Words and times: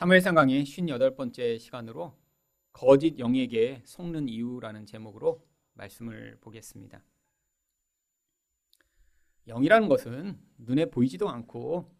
사무엘상 0.00 0.34
강의 0.34 0.64
58번째 0.64 1.58
시간으로 1.58 2.16
거짓 2.72 3.18
영에게 3.18 3.82
속는 3.84 4.30
이유라는 4.30 4.86
제목으로 4.86 5.46
말씀을 5.74 6.38
보겠습니다. 6.40 7.04
영이라는 9.46 9.88
것은 9.90 10.40
눈에 10.56 10.86
보이지도 10.86 11.28
않고 11.28 11.94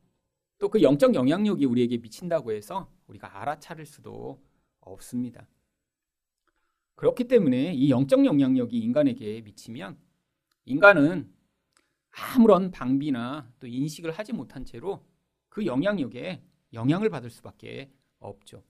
또 0.58 0.68
그 0.70 0.80
영적 0.80 1.14
영향력이 1.14 1.66
우리에게 1.66 1.98
미친다고 1.98 2.52
해서 2.52 2.90
우리가 3.06 3.38
알아차릴 3.42 3.84
수도 3.84 4.42
없습니다. 4.80 5.46
그렇기 6.94 7.28
때문에 7.28 7.74
이 7.74 7.90
영적 7.90 8.24
영향력이 8.24 8.78
인간에게 8.78 9.42
미치면 9.42 9.98
인간은 10.64 11.30
아무런 12.12 12.70
방비나 12.70 13.52
또 13.60 13.66
인식을 13.66 14.10
하지 14.12 14.32
못한 14.32 14.64
채로 14.64 15.04
그 15.50 15.66
영향력에 15.66 16.42
영향을 16.72 17.10
받을 17.10 17.30
수밖에 17.30 17.92
없죠. 18.18 18.62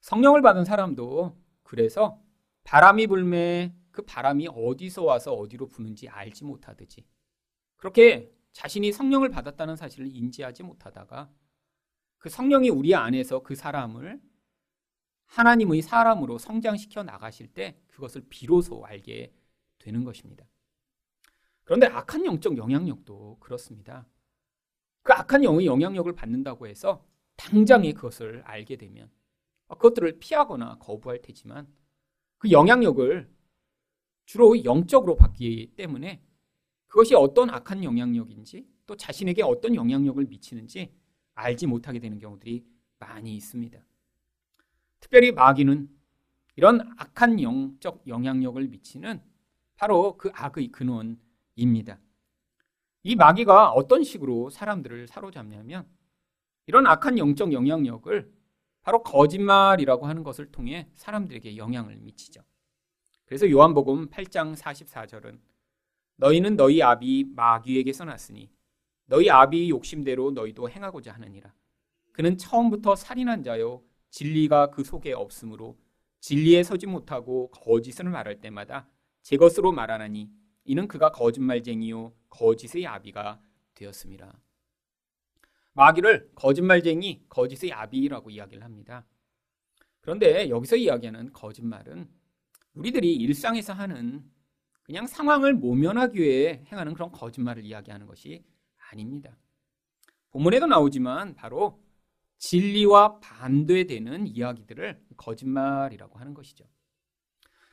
성령을 0.00 0.42
받은 0.42 0.64
사람도 0.64 1.36
그래서 1.62 2.22
바람이 2.64 3.06
불매 3.06 3.74
그 3.90 4.02
바람이 4.02 4.48
어디서 4.48 5.04
와서 5.04 5.32
어디로 5.32 5.68
부는지 5.68 6.08
알지 6.08 6.44
못하듯이 6.44 7.04
그렇게 7.76 8.32
자신이 8.52 8.92
성령을 8.92 9.30
받았다는 9.30 9.76
사실을 9.76 10.08
인지하지 10.14 10.62
못하다가 10.62 11.30
그 12.18 12.28
성령이 12.28 12.68
우리 12.68 12.94
안에서 12.94 13.42
그 13.42 13.54
사람을 13.54 14.20
하나님의 15.26 15.82
사람으로 15.82 16.38
성장시켜 16.38 17.02
나가실 17.02 17.48
때 17.54 17.80
그것을 17.88 18.26
비로소 18.28 18.84
알게 18.84 19.32
되는 19.78 20.04
것입니다. 20.04 20.44
그런데 21.64 21.86
악한 21.86 22.26
영적 22.26 22.56
영향력도 22.56 23.38
그렇습니다. 23.38 24.06
그 25.02 25.12
악한 25.12 25.44
영의 25.44 25.66
영향력을 25.66 26.12
받는다고 26.14 26.66
해서 26.66 27.04
당장에 27.36 27.92
그것을 27.92 28.42
알게 28.44 28.76
되면 28.76 29.10
그것들을 29.68 30.18
피하거나 30.18 30.78
거부할 30.78 31.22
테지만 31.22 31.66
그 32.38 32.50
영향력을 32.50 33.28
주로 34.26 34.64
영적으로 34.64 35.16
받기 35.16 35.72
때문에 35.76 36.22
그것이 36.86 37.14
어떤 37.14 37.50
악한 37.50 37.84
영향력인지 37.84 38.66
또 38.86 38.96
자신에게 38.96 39.42
어떤 39.42 39.74
영향력을 39.74 40.24
미치는지 40.26 40.92
알지 41.34 41.66
못하게 41.66 42.00
되는 42.00 42.18
경우들이 42.18 42.64
많이 42.98 43.34
있습니다. 43.36 43.78
특별히 44.98 45.32
마귀는 45.32 45.88
이런 46.56 46.80
악한 46.98 47.40
영적 47.40 48.02
영향력을 48.06 48.66
미치는 48.68 49.22
바로 49.76 50.16
그 50.18 50.30
악의 50.34 50.68
근원입니다. 50.68 51.98
이 53.02 53.16
마귀가 53.16 53.70
어떤 53.70 54.04
식으로 54.04 54.50
사람들을 54.50 55.06
사로잡냐면 55.08 55.86
이런 56.66 56.86
악한 56.86 57.18
영적 57.18 57.52
영향력을 57.52 58.30
바로 58.82 59.02
거짓말이라고 59.02 60.06
하는 60.06 60.22
것을 60.22 60.50
통해 60.52 60.88
사람들에게 60.94 61.56
영향을 61.56 61.96
미치죠. 61.96 62.42
그래서 63.24 63.48
요한복음 63.50 64.10
8장 64.10 64.56
44절은 64.56 65.38
너희는 66.16 66.56
너희 66.56 66.82
아비 66.82 67.24
마귀에게서 67.34 68.04
났으니 68.04 68.50
너희 69.06 69.30
아비 69.30 69.70
욕심대로 69.70 70.32
너희도 70.32 70.68
행하고자 70.68 71.12
하느니라. 71.12 71.52
그는 72.12 72.36
처음부터 72.36 72.96
살인한 72.96 73.42
자요 73.42 73.82
진리가 74.10 74.70
그 74.70 74.84
속에 74.84 75.12
없으므로 75.12 75.78
진리에 76.20 76.62
서지 76.62 76.86
못하고 76.86 77.50
거짓을 77.50 78.10
말할 78.10 78.40
때마다 78.40 78.88
제 79.22 79.36
것으로 79.36 79.72
말하나니 79.72 80.30
이는 80.64 80.86
그가 80.86 81.10
거짓말쟁이요 81.10 82.12
거짓의 82.30 82.86
아비가 82.86 83.40
되었습니다. 83.74 84.38
마귀를 85.72 86.32
거짓말쟁이, 86.34 87.24
거짓의 87.28 87.72
아비라고 87.72 88.30
이야기를 88.30 88.62
합니다. 88.64 89.06
그런데 90.00 90.48
여기서 90.48 90.76
이야기하는 90.76 91.32
거짓말은 91.32 92.08
우리들이 92.74 93.14
일상에서 93.14 93.72
하는 93.72 94.24
그냥 94.82 95.06
상황을 95.06 95.54
모면하기 95.54 96.20
위해 96.20 96.64
행하는 96.72 96.94
그런 96.94 97.12
거짓말을 97.12 97.64
이야기하는 97.64 98.06
것이 98.06 98.44
아닙니다. 98.90 99.36
본문에도 100.30 100.66
나오지만 100.66 101.34
바로 101.34 101.82
진리와 102.38 103.20
반대되는 103.20 104.26
이야기들을 104.26 105.00
거짓말이라고 105.16 106.18
하는 106.18 106.34
것이죠. 106.34 106.64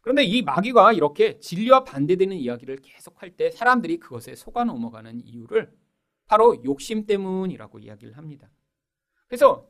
그런데 0.08 0.24
이 0.24 0.42
마귀가 0.42 0.94
이렇게 0.94 1.38
진리와 1.42 1.84
반대되는 1.84 2.38
이야기를 2.38 2.78
계속할 2.78 3.32
때 3.36 3.52
사람들이 3.52 3.98
그것에 3.98 4.36
속아 4.36 4.64
넘어가는 4.64 5.20
이유를 5.26 5.70
바로 6.28 6.64
욕심 6.64 7.06
때문이라고 7.06 7.80
이야기를 7.80 8.16
합니다. 8.16 8.50
그래서 9.28 9.70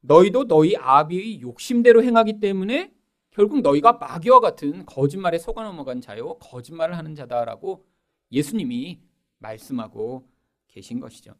너희도 0.00 0.46
너희 0.46 0.74
아비의 0.74 1.42
욕심대로 1.42 2.02
행하기 2.02 2.40
때문에 2.40 2.94
결국 3.30 3.60
너희가 3.60 3.92
마귀와 3.92 4.40
같은 4.40 4.86
거짓말에 4.86 5.36
속아 5.36 5.62
넘어간 5.62 6.00
자요 6.00 6.38
거짓말을 6.38 6.96
하는 6.96 7.14
자다라고 7.14 7.84
예수님이 8.32 9.02
말씀하고 9.36 10.26
계신 10.68 10.98
것이죠. 10.98 11.34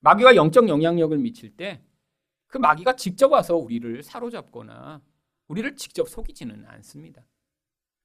마귀가 0.00 0.34
영적 0.34 0.68
영향력을 0.68 1.16
미칠 1.18 1.56
때 1.56 1.84
그 2.48 2.58
마귀가 2.58 2.96
직접 2.96 3.30
와서 3.30 3.56
우리를 3.56 4.02
사로잡거나 4.02 5.02
우리를 5.48 5.76
직접 5.76 6.08
속이지는 6.08 6.64
않습니다. 6.66 7.24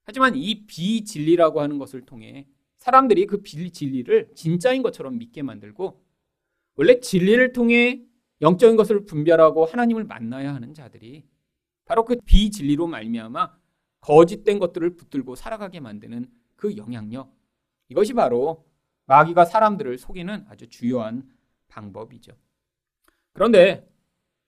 하지만 0.04 0.36
이 0.36 0.66
비진리라고 0.66 1.62
하는 1.62 1.78
것을 1.78 2.02
통해 2.02 2.48
사람들이 2.78 3.26
그 3.26 3.42
진리를 3.44 4.32
진짜인 4.36 4.82
것처럼 4.82 5.18
믿게 5.18 5.42
만들고 5.42 6.04
원래 6.76 7.00
진리를 7.00 7.54
통해 7.54 8.04
영적인 8.42 8.76
것을 8.76 9.06
분별하고 9.06 9.66
하나님을 9.66 10.04
만나야 10.04 10.54
하는 10.54 10.74
자들이 10.74 11.26
바로 11.86 12.04
그 12.04 12.18
비진리로 12.26 12.88
말미암아 12.88 13.58
거짓된 14.02 14.60
것들을 14.60 14.98
붙들고 14.98 15.36
살아가게 15.36 15.80
만드는 15.80 16.30
그 16.56 16.76
영향력 16.76 17.34
이것이 17.88 18.14
바로 18.14 18.66
마귀가 19.06 19.46
사람들을 19.46 19.98
속이는 19.98 20.46
아주 20.50 20.68
주요한 20.68 21.30
방법이죠. 21.68 22.34
그런데 23.32 23.90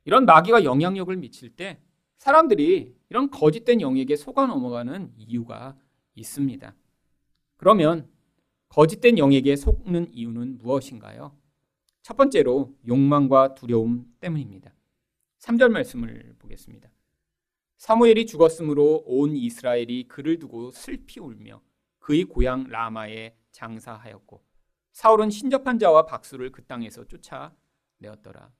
이런 0.03 0.25
마귀가 0.25 0.63
영향력을 0.63 1.15
미칠 1.17 1.55
때 1.55 1.79
사람들이 2.17 2.95
이런 3.09 3.29
거짓된 3.29 3.81
영에게 3.81 4.15
속아 4.15 4.47
넘어가는 4.47 5.13
이유가 5.17 5.77
있습니다. 6.15 6.75
그러면 7.57 8.09
거짓된 8.69 9.17
영에게 9.17 9.55
속는 9.55 10.13
이유는 10.13 10.57
무엇인가요? 10.57 11.35
첫 12.01 12.17
번째로 12.17 12.75
욕망과 12.87 13.55
두려움 13.55 14.05
때문입니다. 14.19 14.73
3절 15.39 15.69
말씀을 15.69 16.35
보겠습니다. 16.39 16.89
사무엘이 17.77 18.25
죽었으므로 18.25 19.03
온 19.05 19.35
이스라엘이 19.35 20.07
그를 20.07 20.39
두고 20.39 20.71
슬피 20.71 21.19
울며 21.19 21.61
그의 21.99 22.23
고향 22.23 22.65
라마에 22.65 23.35
장사하였고 23.51 24.43
사울은 24.91 25.29
신접한 25.29 25.77
자와 25.79 26.05
박수를 26.05 26.51
그 26.51 26.63
땅에서 26.65 27.05
쫓아내었더라. 27.05 28.51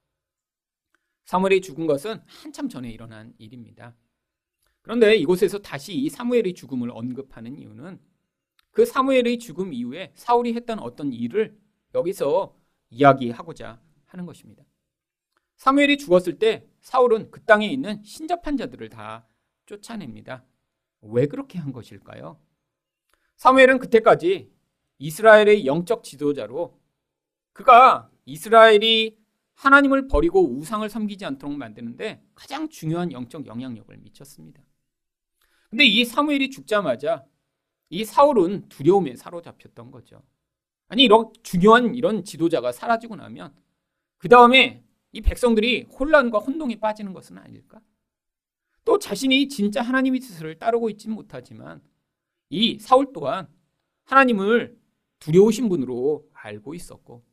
사무엘이 1.26 1.62
죽은 1.62 1.88
것은 1.88 2.22
한참 2.26 2.70
전에 2.70 2.90
일어난 2.90 3.34
일입니다. 3.38 3.96
그런데 4.82 5.16
이곳에서 5.16 5.60
다시 5.60 5.94
이 5.96 6.10
사무엘의 6.10 6.54
죽음을 6.54 6.92
언급하는 6.92 7.58
이유는 7.58 8.00
그 8.72 8.86
사무엘의 8.86 9.40
죽음 9.40 9.74
이후에 9.74 10.12
사울이 10.16 10.54
했던 10.54 10.80
어떤 10.80 11.12
일을 11.12 11.58
여기서 11.96 12.56
이야기하고자 12.92 13.82
하는 14.06 14.26
것입니다. 14.26 14.64
사무엘이 15.58 15.98
죽었을 15.98 16.38
때 16.38 16.68
사울은 16.82 17.32
그 17.32 17.44
땅에 17.44 17.68
있는 17.68 18.04
신접한 18.04 18.58
자들을 18.58 18.90
다 18.90 19.28
쫓아냅니다. 19.66 20.46
왜 21.02 21.26
그렇게 21.26 21.58
한 21.58 21.72
것일까요? 21.72 22.40
사무엘은 23.38 23.80
그때까지 23.80 24.52
이스라엘의 25.00 25.66
영적 25.66 26.04
지도자로 26.04 26.80
그가 27.54 28.12
이스라엘이 28.26 29.18
하나님을 29.56 30.08
버리고 30.08 30.48
우상을 30.48 30.88
섬기지 30.90 31.26
않도록 31.26 31.56
만드는데 31.58 32.22
가장 32.36 32.70
중요한 32.70 33.12
영적 33.12 33.48
영향력을 33.48 33.96
미쳤습니다. 33.98 34.62
근데 35.70 35.86
이 35.86 36.06
사무엘이 36.06 36.52
죽자마자 36.52 37.26
이 37.90 38.04
사울은 38.06 38.70
두려움에 38.70 39.16
사로잡혔던 39.16 39.92
거죠. 39.92 40.22
아니 40.88 41.04
이런 41.04 41.32
중요한 41.44 41.96
이런 41.96 42.24
지도자가 42.24 42.72
사라지고 42.72 43.16
나면 43.16 43.54
그 44.18 44.30
다음에 44.30 44.84
이 45.12 45.22
백성들이 45.22 45.84
혼란과 45.84 46.40
혼동에 46.40 46.80
빠지는 46.80 47.14
것은 47.14 47.38
아닐까? 47.38 47.80
또 48.84 49.00
자신이 49.00 49.48
진짜 49.48 49.82
하나님의 49.82 50.20
뜻을 50.20 50.60
따르고 50.60 50.90
있지는 50.92 51.16
못하지만 51.16 51.82
이 52.50 52.78
사울 52.80 53.12
또한 53.14 53.48
하나님을 54.04 54.78
두려우신 55.20 55.70
분으로 55.70 56.30
알고 56.34 56.76
있었고 56.76 57.24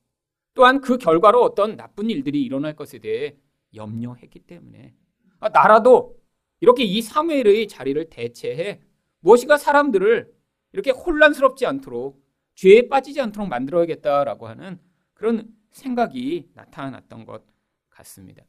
또한 0.55 0.81
그 0.81 0.99
결과로 0.99 1.43
어떤 1.43 1.77
나쁜 1.77 2.11
일들이 2.11 2.43
일어날 2.43 2.77
것에 2.77 2.99
대해 2.99 3.37
염려했기 3.75 4.41
때문에 4.41 4.95
아, 5.41 5.49
나라도 5.49 6.21
이렇게 6.61 6.85
이 6.85 7.03
사무엘의 7.03 7.69
자리를 7.69 8.11
대체해 8.11 8.81
무엇인가 9.21 9.57
사람들을 9.57 10.33
이렇게 10.73 10.91
혼란스럽지 10.91 11.67
않도록 11.67 12.23
죄에 12.55 12.89
빠지지 12.89 13.21
않도록 13.21 13.49
만들어야겠다라고 13.49 14.47
하는 14.47 14.79
그런 15.15 15.55
생각이 15.71 16.51
나타났던 16.55 17.25
것 17.25 17.45
같습니다. 17.91 18.45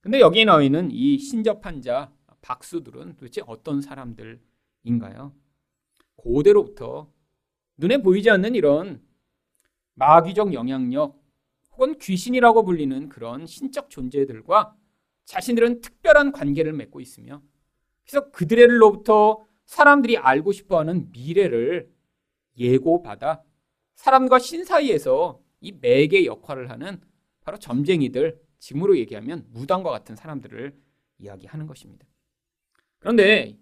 근데 0.00 0.20
여기에 0.20 0.44
나와 0.46 0.62
있는 0.62 0.90
이 0.90 1.18
신접한 1.18 1.82
자 1.82 2.12
박수들은 2.40 3.16
도대체 3.16 3.42
어떤 3.46 3.80
사람들인가요? 3.80 5.34
고대로부터 6.16 7.12
눈에 7.76 7.98
보이지 7.98 8.30
않는 8.30 8.54
이런 8.54 9.02
마귀적 9.94 10.54
영향력 10.54 11.17
혹은 11.78 11.96
귀신이라고 11.96 12.64
불리는 12.64 13.08
그런 13.08 13.46
신적 13.46 13.88
존재들과 13.88 14.74
자신들은 15.24 15.80
특별한 15.80 16.32
관계를 16.32 16.72
맺고 16.72 17.00
있으며 17.00 17.40
그래서 18.04 18.30
그들로부터 18.32 19.46
사람들이 19.64 20.18
알고 20.18 20.50
싶어하는 20.52 21.12
미래를 21.12 21.88
예고받아 22.58 23.44
사람과 23.94 24.40
신 24.40 24.64
사이에서 24.64 25.40
이 25.60 25.72
매개 25.72 26.24
역할을 26.24 26.70
하는 26.70 27.00
바로 27.40 27.58
점쟁이들, 27.58 28.40
지금으로 28.58 28.98
얘기하면 28.98 29.46
무당과 29.50 29.90
같은 29.90 30.16
사람들을 30.16 30.76
이야기하는 31.18 31.66
것입니다. 31.66 32.06
그런데 32.98 33.56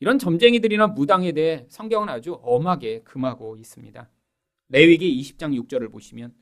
이런 0.00 0.18
점쟁이들이나 0.18 0.88
무당에 0.88 1.32
대해 1.32 1.64
성경은 1.68 2.08
아주 2.08 2.38
엄하게 2.42 3.02
금하고 3.02 3.56
있습니다. 3.56 4.10
레위기 4.68 5.20
20장 5.22 5.58
6절을 5.62 5.90
보시면 5.90 6.34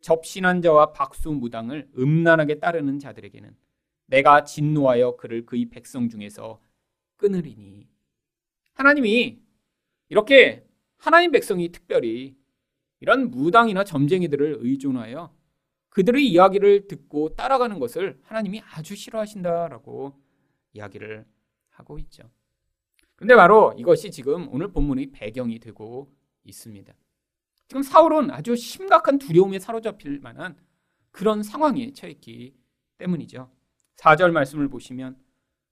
접신한 0.00 0.62
자와 0.62 0.92
박수 0.92 1.30
무당을 1.30 1.90
음란하게 1.96 2.58
따르는 2.60 2.98
자들에게는 2.98 3.56
내가 4.06 4.44
진노하여 4.44 5.16
그를 5.16 5.44
그의 5.44 5.66
백성 5.66 6.08
중에서 6.08 6.60
끊으리니 7.16 7.88
하나님이 8.74 9.40
이렇게 10.08 10.66
하나님 10.96 11.30
백성이 11.30 11.70
특별히 11.70 12.36
이런 13.00 13.30
무당이나 13.30 13.84
점쟁이들을 13.84 14.58
의존하여 14.60 15.34
그들의 15.90 16.26
이야기를 16.26 16.86
듣고 16.86 17.34
따라가는 17.34 17.78
것을 17.78 18.18
하나님이 18.22 18.62
아주 18.72 18.94
싫어하신다라고 18.94 20.14
이야기를 20.72 21.26
하고 21.70 21.98
있죠. 21.98 22.30
그런데 23.16 23.34
바로 23.34 23.74
이것이 23.76 24.10
지금 24.10 24.48
오늘 24.52 24.68
본문의 24.68 25.10
배경이 25.10 25.58
되고 25.58 26.12
있습니다. 26.44 26.94
지금 27.68 27.82
사울은 27.82 28.30
아주 28.30 28.56
심각한 28.56 29.18
두려움에 29.18 29.58
사로잡힐 29.58 30.20
만한 30.20 30.56
그런 31.10 31.42
상황에 31.42 31.92
처했기 31.92 32.54
때문이죠. 32.96 33.50
4절 33.96 34.32
말씀을 34.32 34.68
보시면 34.68 35.18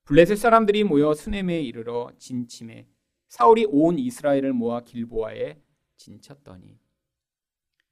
블레셋 0.04 0.36
사람들이 0.36 0.84
모여 0.84 1.14
수넴에 1.14 1.62
이르러 1.62 2.10
진침해 2.18 2.86
사울이 3.28 3.66
온 3.68 3.98
이스라엘을 3.98 4.52
모아 4.52 4.82
길보아에 4.82 5.58
진쳤더니 5.96 6.78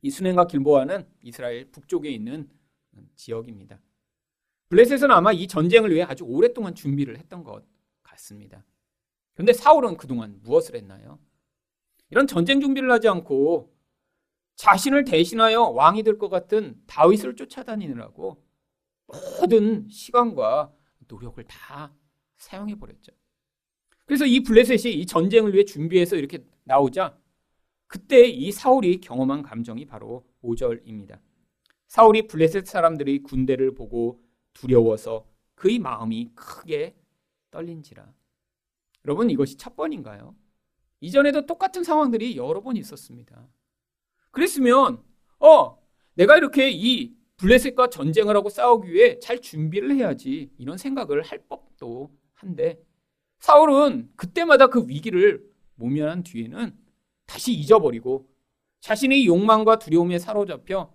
이 0.02 0.10
수넴과 0.10 0.48
길보아는 0.48 1.08
이스라엘 1.22 1.70
북쪽에 1.70 2.10
있는 2.10 2.50
지역입니다. 3.16 3.80
블레셋은 4.68 5.10
아마 5.10 5.32
이 5.32 5.48
전쟁을 5.48 5.90
위해 5.90 6.02
아주 6.02 6.24
오랫동안 6.24 6.74
준비를 6.74 7.18
했던 7.18 7.42
것 7.42 7.64
같습니다. 8.02 8.64
그런데 9.32 9.54
사울은 9.54 9.96
그동안 9.96 10.40
무엇을 10.42 10.76
했나요? 10.76 11.18
이런 12.10 12.26
전쟁 12.26 12.60
준비를 12.60 12.90
하지 12.92 13.08
않고 13.08 13.73
자신을 14.56 15.04
대신하여 15.04 15.62
왕이 15.62 16.02
될 16.02 16.18
것 16.18 16.28
같은 16.28 16.80
다윗을 16.86 17.36
쫓아다니느라고 17.36 18.42
모든 19.40 19.88
시간과 19.88 20.72
노력을 21.08 21.42
다 21.44 21.92
사용해 22.36 22.78
버렸죠. 22.78 23.12
그래서 24.06 24.26
이 24.26 24.40
블레셋이 24.40 24.94
이 24.94 25.06
전쟁을 25.06 25.54
위해 25.54 25.64
준비해서 25.64 26.16
이렇게 26.16 26.44
나오자 26.64 27.18
그때 27.86 28.26
이 28.26 28.52
사울이 28.52 29.00
경험한 29.00 29.42
감정이 29.42 29.86
바로 29.86 30.26
5절입니다. 30.42 31.20
사울이 31.88 32.26
블레셋 32.26 32.66
사람들이 32.66 33.22
군대를 33.22 33.74
보고 33.74 34.20
두려워서 34.52 35.26
그의 35.54 35.78
마음이 35.78 36.32
크게 36.34 36.96
떨린지라. 37.50 38.12
여러분 39.06 39.30
이것이 39.30 39.56
첫 39.56 39.76
번인가요? 39.76 40.34
이전에도 41.00 41.46
똑같은 41.46 41.84
상황들이 41.84 42.36
여러 42.36 42.60
번 42.62 42.76
있었습니다. 42.76 43.48
그랬으면 44.34 45.02
어 45.38 45.78
내가 46.14 46.36
이렇게 46.36 46.70
이 46.70 47.14
블레셋과 47.36 47.90
전쟁을 47.90 48.36
하고 48.36 48.48
싸우기 48.48 48.92
위해 48.92 49.18
잘 49.18 49.40
준비를 49.40 49.96
해야지 49.96 50.50
이런 50.58 50.76
생각을 50.76 51.22
할 51.22 51.44
법도 51.48 52.12
한데 52.34 52.78
사울은 53.38 54.10
그때마다 54.16 54.68
그 54.68 54.86
위기를 54.86 55.44
모면한 55.76 56.22
뒤에는 56.22 56.76
다시 57.26 57.52
잊어버리고 57.52 58.28
자신의 58.80 59.26
욕망과 59.26 59.78
두려움에 59.78 60.18
사로잡혀 60.18 60.92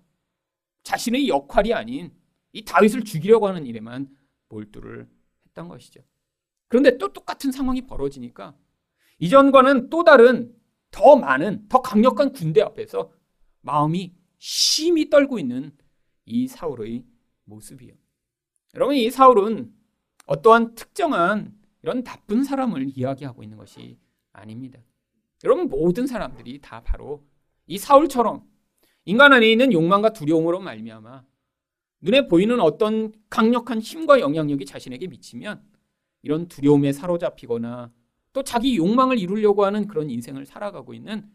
자신의 0.83 1.27
역할이 1.27 1.73
아닌 1.73 2.13
이 2.53 2.63
다윗을 2.63 3.03
죽이려고 3.03 3.47
하는 3.47 3.65
일에만 3.65 4.09
몰두를 4.49 5.07
했던 5.45 5.67
것이죠. 5.67 6.01
그런데 6.67 6.97
또 6.97 7.11
똑같은 7.11 7.51
상황이 7.51 7.85
벌어지니까 7.85 8.55
이전과는 9.19 9.89
또 9.89 10.03
다른 10.03 10.55
더 10.91 11.15
많은 11.15 11.67
더 11.67 11.81
강력한 11.81 12.31
군대 12.31 12.61
앞에서 12.61 13.11
마음이 13.61 14.13
심히 14.37 15.09
떨고 15.09 15.39
있는 15.39 15.71
이 16.25 16.47
사울의 16.47 17.03
모습이요. 17.45 17.93
여러분 18.75 18.95
이 18.95 19.09
사울은 19.09 19.73
어떠한 20.25 20.75
특정한 20.75 21.57
이런 21.81 22.03
나쁜 22.03 22.43
사람을 22.43 22.91
이야기하고 22.95 23.43
있는 23.43 23.57
것이 23.57 23.97
아닙니다. 24.31 24.79
여러분 25.43 25.69
모든 25.69 26.07
사람들이 26.07 26.59
다 26.61 26.81
바로 26.83 27.25
이 27.65 27.77
사울처럼 27.77 28.47
인간 29.05 29.33
안에 29.33 29.49
있는 29.49 29.73
욕망과 29.73 30.13
두려움으로 30.13 30.59
말미암아 30.59 31.23
눈에 32.01 32.27
보이는 32.27 32.59
어떤 32.59 33.11
강력한 33.29 33.79
힘과 33.79 34.19
영향력이 34.19 34.65
자신에게 34.65 35.07
미치면 35.07 35.63
이런 36.21 36.47
두려움에 36.47 36.91
사로잡히거나 36.91 37.91
또 38.33 38.43
자기 38.43 38.77
욕망을 38.77 39.17
이루려고 39.17 39.65
하는 39.65 39.87
그런 39.87 40.09
인생을 40.09 40.45
살아가고 40.45 40.93
있는 40.93 41.29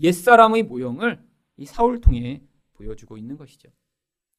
옛사람의 0.00 0.64
모형을 0.64 1.22
이 1.58 1.66
사울 1.66 2.00
통해 2.00 2.42
보여주고 2.74 3.18
있는 3.18 3.36
것이죠. 3.36 3.68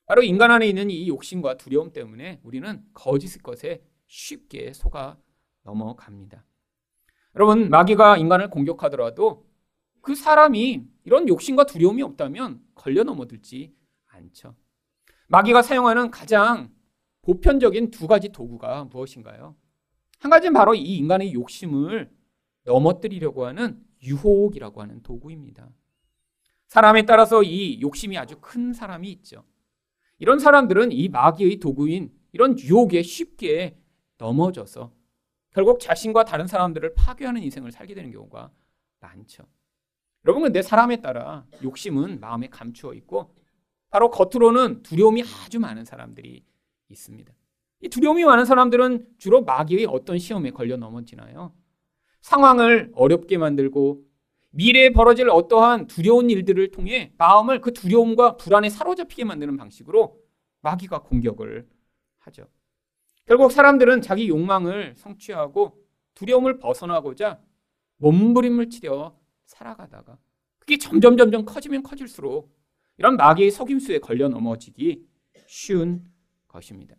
바로 0.05 0.23
인간 0.23 0.49
안에 0.49 0.67
있는 0.67 0.89
이 0.89 1.07
욕심과 1.07 1.57
두려움 1.57 1.93
때문에 1.93 2.39
우리는 2.43 2.83
거짓의 2.93 3.43
것에 3.43 3.83
쉽게 4.07 4.73
속아 4.73 5.17
넘어갑니다. 5.63 6.43
여러분, 7.35 7.69
마귀가 7.69 8.17
인간을 8.17 8.49
공격하더라도 8.49 9.45
그 10.01 10.15
사람이 10.15 10.87
이런 11.03 11.27
욕심과 11.27 11.65
두려움이 11.65 12.01
없다면 12.01 12.63
걸려 12.73 13.03
넘어들지 13.03 13.75
않죠. 14.07 14.55
마귀가 15.27 15.61
사용하는 15.61 16.09
가장 16.09 16.73
보편적인 17.21 17.91
두 17.91 18.07
가지 18.07 18.29
도구가 18.29 18.85
무엇인가요? 18.85 19.55
한 20.19 20.31
가지는 20.31 20.53
바로 20.53 20.73
이 20.73 20.97
인간의 20.97 21.33
욕심을 21.33 22.11
넘어뜨리려고 22.63 23.45
하는 23.45 23.83
유혹이라고 24.01 24.81
하는 24.81 25.03
도구입니다. 25.03 25.69
사람에 26.69 27.01
따라서 27.05 27.41
이 27.41 27.81
욕심이 27.81 28.17
아주 28.17 28.37
큰 28.39 28.73
사람이 28.73 29.09
있죠. 29.11 29.43
이런 30.19 30.37
사람들은 30.37 30.91
이 30.91 31.09
마귀의 31.09 31.59
도구인 31.59 32.11
이런 32.31 32.57
유혹에 32.59 33.01
쉽게 33.01 33.75
넘어져서 34.17 34.93
결국 35.51 35.79
자신과 35.79 36.25
다른 36.25 36.45
사람들을 36.45 36.93
파괴하는 36.93 37.41
인생을 37.41 37.71
살게 37.71 37.95
되는 37.95 38.11
경우가 38.11 38.51
많죠. 38.99 39.45
여러분 40.25 40.43
근데 40.43 40.61
사람에 40.61 41.01
따라 41.01 41.47
욕심은 41.63 42.19
마음에 42.19 42.47
감추어 42.47 42.93
있고 42.93 43.35
바로 43.89 44.11
겉으로는 44.11 44.83
두려움이 44.83 45.23
아주 45.23 45.59
많은 45.59 45.85
사람들이 45.85 46.45
있습니다. 46.89 47.33
이 47.81 47.89
두려움이 47.89 48.25
많은 48.25 48.45
사람들은 48.45 49.07
주로 49.17 49.41
마귀의 49.41 49.87
어떤 49.87 50.19
시험에 50.19 50.51
걸려 50.51 50.77
넘어지나요? 50.77 51.55
상황을 52.21 52.91
어렵게 52.93 53.39
만들고 53.39 54.08
미래에 54.51 54.91
벌어질 54.91 55.29
어떠한 55.29 55.87
두려운 55.87 56.29
일들을 56.29 56.71
통해 56.71 57.13
마음을 57.17 57.61
그 57.61 57.73
두려움과 57.73 58.37
불안에 58.37 58.69
사로잡히게 58.69 59.23
만드는 59.23 59.57
방식으로 59.57 60.19
마귀가 60.61 61.03
공격을 61.03 61.67
하죠. 62.19 62.47
결국 63.25 63.51
사람들은 63.51 64.01
자기 64.01 64.27
욕망을 64.27 64.95
성취하고 64.97 65.77
두려움을 66.15 66.57
벗어나고자 66.57 67.39
몸부림을 67.97 68.69
치려 68.69 69.15
살아가다가 69.45 70.17
그게 70.57 70.77
점점 70.77 71.15
점점 71.15 71.45
커지면 71.45 71.83
커질수록 71.83 72.51
이런 72.97 73.17
마귀의 73.17 73.51
속임수에 73.51 73.99
걸려 73.99 74.29
넘어지기 74.29 75.05
쉬운 75.47 76.03
것입니다. 76.47 76.95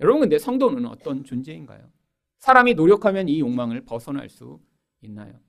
여러분 0.00 0.20
근데 0.20 0.38
성도는 0.38 0.86
어떤 0.86 1.24
존재인가요? 1.24 1.90
사람이 2.38 2.74
노력하면 2.74 3.28
이 3.28 3.40
욕망을 3.40 3.84
벗어날 3.84 4.28
수 4.28 4.60
있나요? 5.02 5.40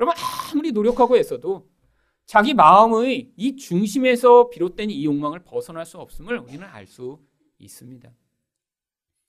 여러분 0.00 0.14
아무리 0.50 0.72
노력하고 0.72 1.16
했어도 1.16 1.68
자기 2.24 2.54
마음의 2.54 3.32
이 3.36 3.56
중심에서 3.56 4.48
비롯된 4.48 4.90
이 4.90 5.04
욕망을 5.04 5.40
벗어날 5.44 5.84
수 5.84 5.98
없음을 5.98 6.38
우리는 6.38 6.66
알 6.66 6.86
수 6.86 7.18
있습니다. 7.58 8.10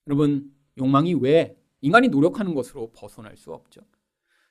여러분, 0.08 0.52
욕망이 0.78 1.14
왜 1.16 1.56
인간이 1.82 2.08
노력하는 2.08 2.54
것으로 2.56 2.92
벗어날 2.94 3.36
수 3.38 3.52
없죠. 3.52 3.82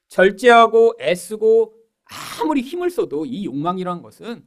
절제하고 0.08 0.94
애쓰고 1.00 1.74
아무리 2.40 2.60
힘을 2.60 2.90
써도 2.90 3.24
이 3.24 3.44
욕망이란 3.44 4.02
것은 4.02 4.44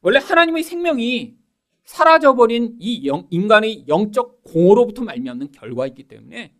원래 0.00 0.18
하나님의 0.18 0.62
생명이 0.62 1.36
사라져버린 1.84 2.76
이 2.80 3.06
영, 3.06 3.26
인간의 3.30 3.88
영적 3.88 4.44
공허로부터 4.44 5.02
말미암는 5.02 5.52
결과이기 5.52 6.04
때문에 6.04 6.54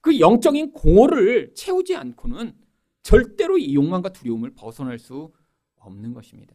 그 0.00 0.20
영적인 0.20 0.72
공허를 0.72 1.54
채우지 1.54 1.96
않고는 1.96 2.54
절대로 3.02 3.58
이 3.58 3.74
욕망과 3.74 4.12
두려움을 4.12 4.54
벗어날 4.54 4.98
수 4.98 5.32
없는 5.76 6.14
것입니다. 6.14 6.54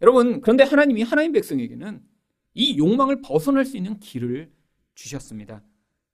여러분, 0.00 0.40
그런데 0.40 0.64
하나님이 0.64 1.02
하나님 1.02 1.32
백성에게는 1.32 2.02
이 2.54 2.78
욕망을 2.78 3.20
벗어날 3.20 3.64
수 3.64 3.76
있는 3.76 3.98
길을 4.00 4.52
주셨습니다. 4.94 5.62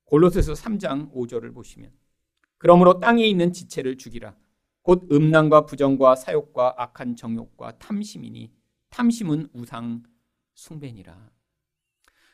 골로새서 0.05 0.53
3장 0.53 1.13
5절을 1.13 1.55
보시면 1.55 1.91
그러므로 2.59 3.01
땅에 3.01 3.27
있는 3.27 3.53
지체를 3.53 3.97
죽이라 3.97 4.37
곧 4.83 5.09
음란과 5.11 5.65
부정과 5.65 6.15
사욕과 6.15 6.75
악한 6.77 7.17
정욕과 7.17 7.79
탐심이니 7.79 8.53
탐심은 8.91 9.49
우상 9.55 10.03
숭배니라. 10.55 11.31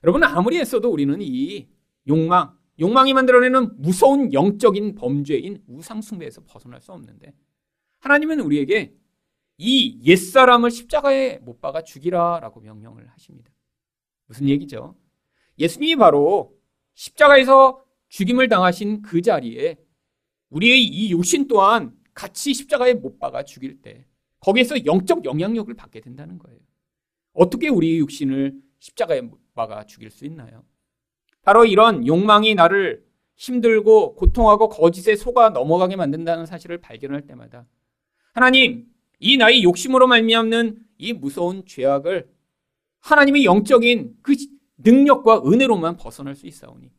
여러분 0.02 0.24
아무리 0.24 0.58
했어도 0.58 0.90
우리는 0.90 1.16
이 1.20 1.68
욕망, 2.08 2.58
욕망이 2.80 3.12
만들어내는 3.12 3.80
무서운 3.82 4.32
영적인 4.32 4.94
범죄인 4.94 5.62
우상 5.66 6.00
숭배에서 6.00 6.42
벗어날 6.44 6.80
수 6.80 6.92
없는데 6.92 7.34
하나님은 8.00 8.40
우리에게 8.40 8.94
이 9.58 10.00
옛사람을 10.02 10.70
십자가에 10.70 11.38
못 11.38 11.60
박아 11.60 11.82
죽이라 11.82 12.40
라고 12.40 12.60
명령을 12.60 13.06
하십니다. 13.08 13.52
무슨 14.26 14.48
얘기죠? 14.48 14.96
예수님이 15.58 15.96
바로 15.96 16.58
십자가에서 16.94 17.84
죽임을 18.08 18.48
당하신 18.48 19.02
그 19.02 19.20
자리에 19.20 19.76
우리의 20.48 20.82
이 20.82 21.10
육신 21.10 21.46
또한 21.46 21.94
같이 22.14 22.54
십자가에 22.54 22.94
못 22.94 23.18
박아 23.18 23.44
죽일 23.44 23.82
때 23.82 24.06
거기에서 24.40 24.86
영적 24.86 25.26
영향력을 25.26 25.72
받게 25.74 26.00
된다는 26.00 26.38
거예요. 26.38 26.58
어떻게 27.34 27.68
우리 27.68 27.98
육신을 27.98 28.58
십자가에 28.78 29.20
못 29.20 29.38
박아 29.54 29.84
죽일 29.84 30.10
수 30.10 30.24
있나요? 30.24 30.64
바로 31.42 31.64
이런 31.64 32.06
욕망이 32.06 32.54
나를 32.54 33.04
힘들고 33.36 34.16
고통하고 34.16 34.68
거짓에 34.68 35.16
속아 35.16 35.50
넘어가게 35.50 35.96
만든다는 35.96 36.46
사실을 36.46 36.78
발견할 36.78 37.22
때마다 37.22 37.66
하나님 38.32 38.86
이 39.18 39.36
나의 39.36 39.62
욕심으로 39.64 40.06
말미암는 40.06 40.78
이 40.98 41.12
무서운 41.14 41.64
죄악을 41.64 42.28
하나님의 43.00 43.44
영적인 43.44 44.16
그 44.22 44.34
능력과 44.78 45.42
은혜로만 45.46 45.96
벗어날 45.96 46.34
수 46.34 46.46
있사오니 46.46 46.90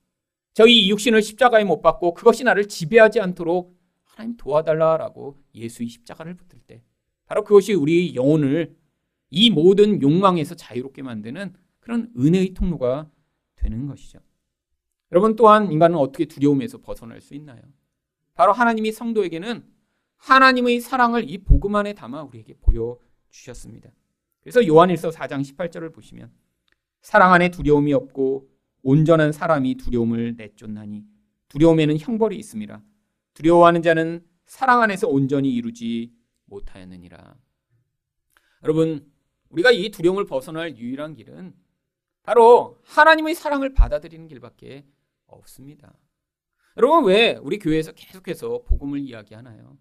저희 0.54 0.90
육신을 0.90 1.22
십자가에 1.22 1.64
못 1.64 1.82
박고 1.82 2.14
그것이 2.14 2.44
나를 2.44 2.68
지배하지 2.68 3.20
않도록 3.20 3.80
하나님 4.04 4.36
도와달라라고 4.38 5.38
예수의 5.56 5.90
십자가를 5.90 6.36
붙들 6.36 6.60
때 6.68 6.82
바로 7.26 7.44
그것이 7.44 7.74
우리 7.74 8.16
영혼을 8.16 8.76
이 9.30 9.50
모든 9.50 10.02
욕망에서 10.02 10.56
자유롭게 10.56 11.04
만드는 11.04 11.54
그런 11.80 12.12
은혜의 12.18 12.54
통로가 12.54 13.10
되는 13.56 13.88
것이죠. 13.88 14.20
여러분 15.12 15.36
또한 15.36 15.72
인간은 15.72 15.98
어떻게 15.98 16.26
두려움에서 16.26 16.80
벗어날 16.80 17.22
수 17.22 17.36
있나요? 17.36 17.62
바로 18.34 18.54
하나님이 18.54 18.92
성도에게는 18.92 19.66
하나님의 20.18 20.80
사랑을 20.80 21.30
이 21.30 21.38
복음 21.40 21.76
안에 21.76 21.94
담아 21.94 22.24
우리에게 22.24 22.56
보여 22.62 22.98
주셨습니다. 23.30 23.92
그래서 24.42 24.66
요한일서 24.66 25.10
4장 25.10 25.42
18절을 25.42 25.94
보시면 25.94 26.32
사랑 27.02 27.34
안에 27.34 27.50
두려움이 27.50 27.94
없고 27.94 28.50
온전한 28.84 29.32
사람이 29.32 29.76
두려움을 29.76 30.36
내쫓나니 30.38 31.06
두려움에는 31.50 31.98
형벌이 31.98 32.38
있습니다. 32.38 32.82
두려워하는 33.34 33.82
자는 33.82 34.26
사랑 34.46 34.82
안에서 34.82 35.08
온전히 35.08 35.54
이루지 35.54 36.14
못하였느니라. 36.46 37.36
여러분, 38.64 39.12
우리가 39.50 39.72
이 39.72 39.90
두려움을 39.90 40.26
벗어날 40.26 40.78
유일한 40.78 41.16
길은 41.16 41.54
바로 42.24 42.78
하나님의 42.84 43.36
사랑을 43.36 43.74
받아들이는 43.74 44.28
길밖에 44.28 44.86
없습니다. 45.36 45.94
여러분, 46.78 47.06
왜 47.06 47.38
우리 47.42 47.60
교회에서 47.60 47.92
계속해서 47.92 48.64
복음을 48.66 49.00
이야기하나요? 49.00 49.78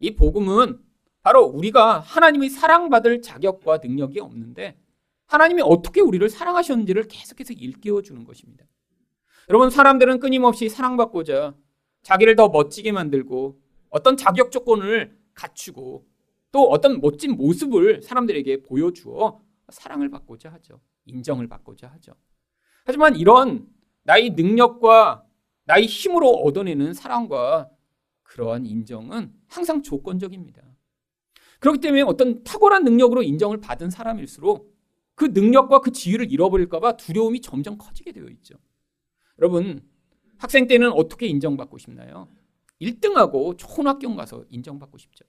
이 0.00 0.14
복음은 0.14 0.80
바로 1.22 1.44
우리가 1.44 2.00
하나님의 2.00 2.50
사랑받을 2.50 3.22
자격과 3.22 3.78
능력이 3.78 4.20
없는데 4.20 4.78
하나님이 5.26 5.62
어떻게 5.64 6.00
우리를 6.00 6.28
사랑하셨는지를 6.28 7.08
계속해서 7.08 7.52
일깨워 7.52 8.02
주는 8.02 8.24
것입니다. 8.24 8.64
여러분, 9.48 9.70
사람들은 9.70 10.20
끊임없이 10.20 10.68
사랑받고자 10.68 11.54
자기를 12.02 12.36
더 12.36 12.48
멋지게 12.48 12.92
만들고 12.92 13.60
어떤 13.90 14.16
자격 14.16 14.50
조건을 14.50 15.18
갖추고 15.34 16.06
또 16.52 16.62
어떤 16.70 17.00
멋진 17.00 17.36
모습을 17.36 18.02
사람들에게 18.02 18.62
보여주어 18.62 19.40
사랑을 19.68 20.10
받고자 20.10 20.52
하죠. 20.52 20.80
인정을 21.06 21.48
받고자 21.48 21.88
하죠. 21.88 22.12
하지만 22.84 23.16
이런 23.16 23.66
나의 24.06 24.30
능력과 24.30 25.24
나의 25.64 25.86
힘으로 25.86 26.30
얻어내는 26.30 26.94
사랑과 26.94 27.68
그러한 28.22 28.64
인정은 28.64 29.32
항상 29.48 29.82
조건적입니다. 29.82 30.62
그렇기 31.58 31.80
때문에 31.80 32.02
어떤 32.02 32.44
탁월한 32.44 32.84
능력으로 32.84 33.22
인정을 33.22 33.60
받은 33.60 33.90
사람일수록 33.90 34.74
그 35.16 35.26
능력과 35.26 35.80
그 35.80 35.90
지위를 35.90 36.30
잃어버릴까봐 36.30 36.96
두려움이 36.96 37.40
점점 37.40 37.78
커지게 37.78 38.12
되어 38.12 38.26
있죠. 38.28 38.54
여러분, 39.38 39.80
학생 40.38 40.68
때는 40.68 40.92
어떻게 40.92 41.26
인정받고 41.26 41.78
싶나요? 41.78 42.28
1등하고 42.80 43.58
좋은 43.58 43.86
학교 43.86 44.14
가서 44.14 44.44
인정받고 44.50 44.98
싶죠. 44.98 45.24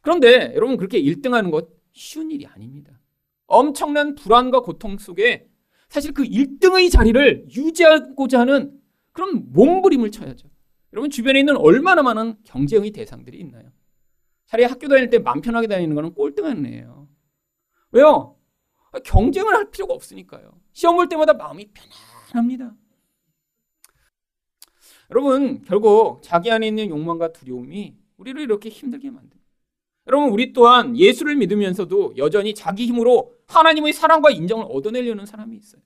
그런데 0.00 0.52
여러분 0.54 0.76
그렇게 0.76 1.02
1등하는 1.02 1.50
것 1.50 1.68
쉬운 1.92 2.30
일이 2.30 2.46
아닙니다. 2.46 2.98
엄청난 3.46 4.14
불안과 4.14 4.60
고통 4.60 4.96
속에 4.96 5.50
사실 5.88 6.12
그 6.12 6.24
1등의 6.24 6.90
자리를 6.90 7.46
유지하고자 7.54 8.40
하는 8.40 8.80
그런 9.12 9.52
몸부림을 9.52 10.10
쳐야죠. 10.10 10.48
여러분 10.92 11.10
주변에 11.10 11.38
있는 11.40 11.56
얼마나 11.56 12.02
많은 12.02 12.36
경쟁의 12.44 12.90
대상들이 12.90 13.38
있나요? 13.38 13.70
차라리 14.46 14.64
학교 14.64 14.88
다닐 14.88 15.10
때 15.10 15.18
마음 15.18 15.40
편하게 15.40 15.66
다니는 15.66 15.94
거는 15.94 16.14
꼴등한 16.14 16.66
애예요. 16.66 17.08
왜요? 17.92 18.36
경쟁을 19.04 19.54
할 19.54 19.70
필요가 19.70 19.94
없으니까요. 19.94 20.58
시험 20.72 20.96
볼 20.96 21.08
때마다 21.08 21.34
마음이 21.34 21.70
편안합니다. 22.32 22.74
여러분, 25.10 25.62
결국 25.62 26.20
자기 26.22 26.50
안에 26.50 26.66
있는 26.68 26.88
욕망과 26.88 27.32
두려움이 27.32 27.96
우리를 28.16 28.40
이렇게 28.40 28.68
힘들게 28.68 29.10
만듭니다. 29.10 29.45
여러분, 30.06 30.30
우리 30.30 30.52
또한 30.52 30.96
예수를 30.96 31.36
믿으면서도 31.36 32.14
여전히 32.16 32.54
자기 32.54 32.86
힘으로 32.86 33.34
하나님의 33.46 33.92
사랑과 33.92 34.30
인정을 34.30 34.66
얻어내려는 34.68 35.26
사람이 35.26 35.56
있어요. 35.56 35.82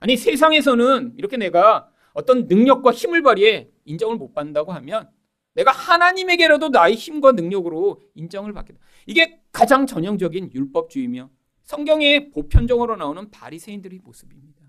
아니, 0.00 0.16
세상에서는 0.16 1.14
이렇게 1.16 1.36
내가 1.36 1.90
어떤 2.14 2.46
능력과 2.46 2.92
힘을 2.92 3.22
발휘해 3.22 3.70
인정을 3.84 4.16
못 4.16 4.32
받는다고 4.32 4.72
하면 4.72 5.10
내가 5.54 5.70
하나님에게라도 5.70 6.70
나의 6.70 6.94
힘과 6.94 7.32
능력으로 7.32 8.00
인정을 8.14 8.52
받겠다. 8.52 8.80
이게 9.06 9.40
가장 9.52 9.86
전형적인 9.86 10.50
율법주의며 10.54 11.30
성경의 11.62 12.30
보편적으로 12.30 12.96
나오는 12.96 13.30
바리새인들의 13.30 14.00
모습입니다. 14.02 14.62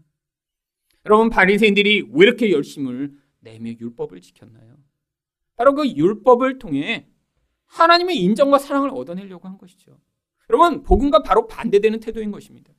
여러분 1.05 1.29
바리새인들이 1.29 2.09
왜 2.11 2.25
이렇게 2.25 2.51
열심을 2.51 3.13
내며 3.39 3.71
율법을 3.79 4.21
지켰나요? 4.21 4.77
바로 5.55 5.73
그 5.73 5.87
율법을 5.87 6.59
통해 6.59 7.07
하나님의 7.67 8.17
인정과 8.17 8.59
사랑을 8.59 8.89
얻어내려고 8.89 9.47
한 9.47 9.57
것이죠. 9.57 9.97
여러분 10.49 10.83
복음과 10.83 11.23
바로 11.23 11.47
반대되는 11.47 11.99
태도인 11.99 12.31
것입니다. 12.31 12.73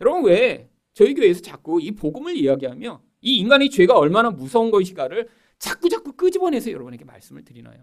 여러분 0.00 0.24
왜 0.24 0.70
저희 0.92 1.14
교회에서 1.14 1.40
자꾸 1.42 1.80
이 1.80 1.92
복음을 1.92 2.36
이야기하며 2.36 3.02
이 3.22 3.36
인간의 3.36 3.70
죄가 3.70 3.96
얼마나 3.98 4.30
무서운 4.30 4.70
것인가를 4.70 5.28
자꾸 5.58 5.88
자꾸 5.88 6.12
끄집어내서 6.12 6.70
여러분에게 6.70 7.04
말씀을 7.04 7.44
드리나요? 7.44 7.78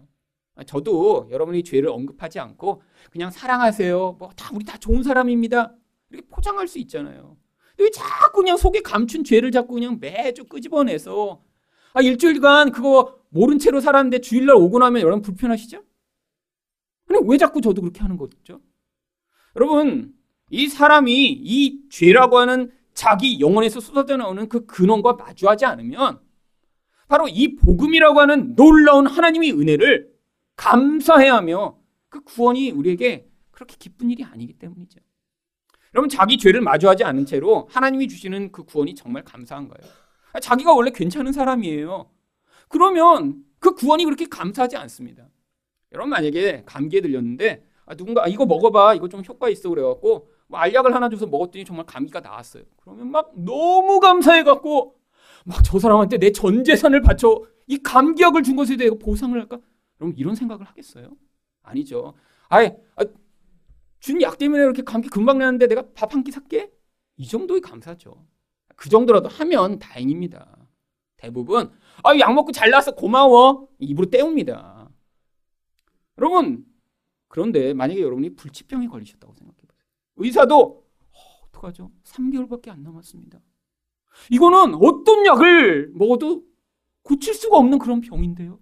저도 0.66 1.28
여러분이 1.30 1.64
죄를 1.64 1.88
언급하지 1.88 2.38
않고 2.38 2.82
그냥 3.10 3.30
사랑하세요. 3.30 4.16
뭐 4.18 4.30
다 4.36 4.50
우리 4.54 4.64
다 4.64 4.76
좋은 4.78 5.02
사람입니다. 5.02 5.74
이렇게 6.10 6.26
포장할 6.28 6.68
수 6.68 6.78
있잖아요. 6.80 7.36
왜 7.78 7.90
자꾸 7.90 8.42
그냥 8.42 8.56
속에 8.56 8.82
감춘 8.82 9.24
죄를 9.24 9.50
자꾸 9.50 9.74
그냥 9.74 9.98
매주 10.00 10.44
끄집어내서 10.44 11.42
아 11.94 12.02
일주일간 12.02 12.70
그거 12.72 13.18
모른 13.30 13.58
채로 13.58 13.80
살았는데 13.80 14.20
주일날 14.20 14.56
오고 14.56 14.78
나면 14.78 15.00
여러분 15.02 15.22
불편하시죠? 15.22 15.82
아니 17.12 17.26
왜 17.28 17.36
자꾸 17.36 17.60
저도 17.60 17.82
그렇게 17.82 18.00
하는 18.00 18.16
거죠? 18.16 18.60
여러분 19.56 20.14
이 20.50 20.68
사람이 20.68 21.30
이 21.30 21.88
죄라고 21.90 22.38
하는 22.38 22.72
자기 22.94 23.40
영혼에서 23.40 23.80
쏟아져 23.80 24.16
나오는 24.16 24.48
그 24.48 24.66
근원과 24.66 25.14
마주하지 25.14 25.64
않으면 25.64 26.20
바로 27.08 27.28
이 27.28 27.56
복음이라고 27.56 28.20
하는 28.20 28.54
놀라운 28.54 29.06
하나님의 29.06 29.52
은혜를 29.52 30.10
감사해야 30.56 31.34
하며 31.34 31.78
그 32.08 32.22
구원이 32.22 32.70
우리에게 32.70 33.28
그렇게 33.50 33.76
기쁜 33.78 34.10
일이 34.10 34.24
아니기 34.24 34.54
때문이죠. 34.54 35.00
여러분 35.94 36.08
자기 36.08 36.38
죄를 36.38 36.62
마주하지 36.62 37.04
않은 37.04 37.26
채로 37.26 37.68
하나님이 37.70 38.08
주시는 38.08 38.52
그 38.52 38.64
구원이 38.64 38.94
정말 38.94 39.24
감사한 39.24 39.68
거예요. 39.68 39.92
자기가 40.40 40.72
원래 40.72 40.90
괜찮은 40.90 41.32
사람이에요. 41.32 42.10
그러면 42.68 43.44
그 43.58 43.74
구원이 43.74 44.04
그렇게 44.04 44.26
감사하지 44.26 44.76
않습니다. 44.76 45.28
여러분 45.92 46.10
만약에 46.10 46.62
감기에 46.66 47.00
들렸는데 47.00 47.64
아, 47.86 47.94
누군가 47.94 48.24
아, 48.24 48.28
이거 48.28 48.46
먹어봐 48.46 48.94
이거 48.94 49.08
좀 49.08 49.22
효과 49.28 49.48
있어 49.48 49.68
그래갖고 49.70 50.28
뭐 50.48 50.58
알약을 50.60 50.94
하나 50.94 51.08
줘서 51.08 51.26
먹었더니 51.26 51.64
정말 51.64 51.86
감기가 51.86 52.20
나았어요. 52.20 52.64
그러면 52.76 53.10
막 53.10 53.32
너무 53.36 54.00
감사해갖고 54.00 54.96
막 55.44 55.62
저 55.64 55.78
사람한테 55.78 56.18
내 56.18 56.30
전 56.32 56.64
재산을 56.64 57.00
바쳐 57.02 57.42
이 57.66 57.78
감기약을 57.78 58.42
준 58.42 58.56
것에 58.56 58.76
대해 58.76 58.90
보상을 58.90 59.38
할까? 59.38 59.58
그럼 59.96 60.14
이런 60.16 60.34
생각을 60.34 60.64
하겠어요? 60.66 61.10
아니죠. 61.62 62.14
아예 62.48 62.76
아, 62.96 63.04
준약 64.00 64.38
때문에 64.38 64.62
이렇게 64.62 64.82
감기 64.82 65.08
금방 65.08 65.38
나는데 65.38 65.66
내가 65.68 65.82
밥 65.94 66.12
한 66.14 66.24
끼 66.24 66.32
살게? 66.32 66.70
이 67.16 67.26
정도의 67.26 67.60
감사죠. 67.60 68.24
그 68.76 68.88
정도라도 68.88 69.28
하면 69.28 69.78
다행입니다. 69.78 70.56
대부분 71.16 71.70
아, 72.02 72.18
약 72.18 72.34
먹고 72.34 72.52
잘 72.52 72.70
나왔어 72.70 72.94
고마워 72.94 73.68
입으로 73.78 74.10
때웁니다. 74.10 74.81
여러분 76.18 76.64
그런데 77.28 77.72
만약에 77.74 78.00
여러분이 78.00 78.36
불치병에 78.36 78.88
걸리셨다고 78.88 79.34
생각해 79.34 79.58
보세요. 79.66 79.86
의사도 80.16 80.84
어, 81.10 81.46
어떡하죠? 81.46 81.90
3개월밖에 82.04 82.68
안 82.68 82.82
남았습니다. 82.82 83.40
이거는 84.30 84.74
어떤 84.74 85.24
약을 85.24 85.92
먹어도 85.94 86.44
고칠 87.02 87.34
수가 87.34 87.56
없는 87.56 87.78
그런 87.78 88.00
병인데요. 88.00 88.60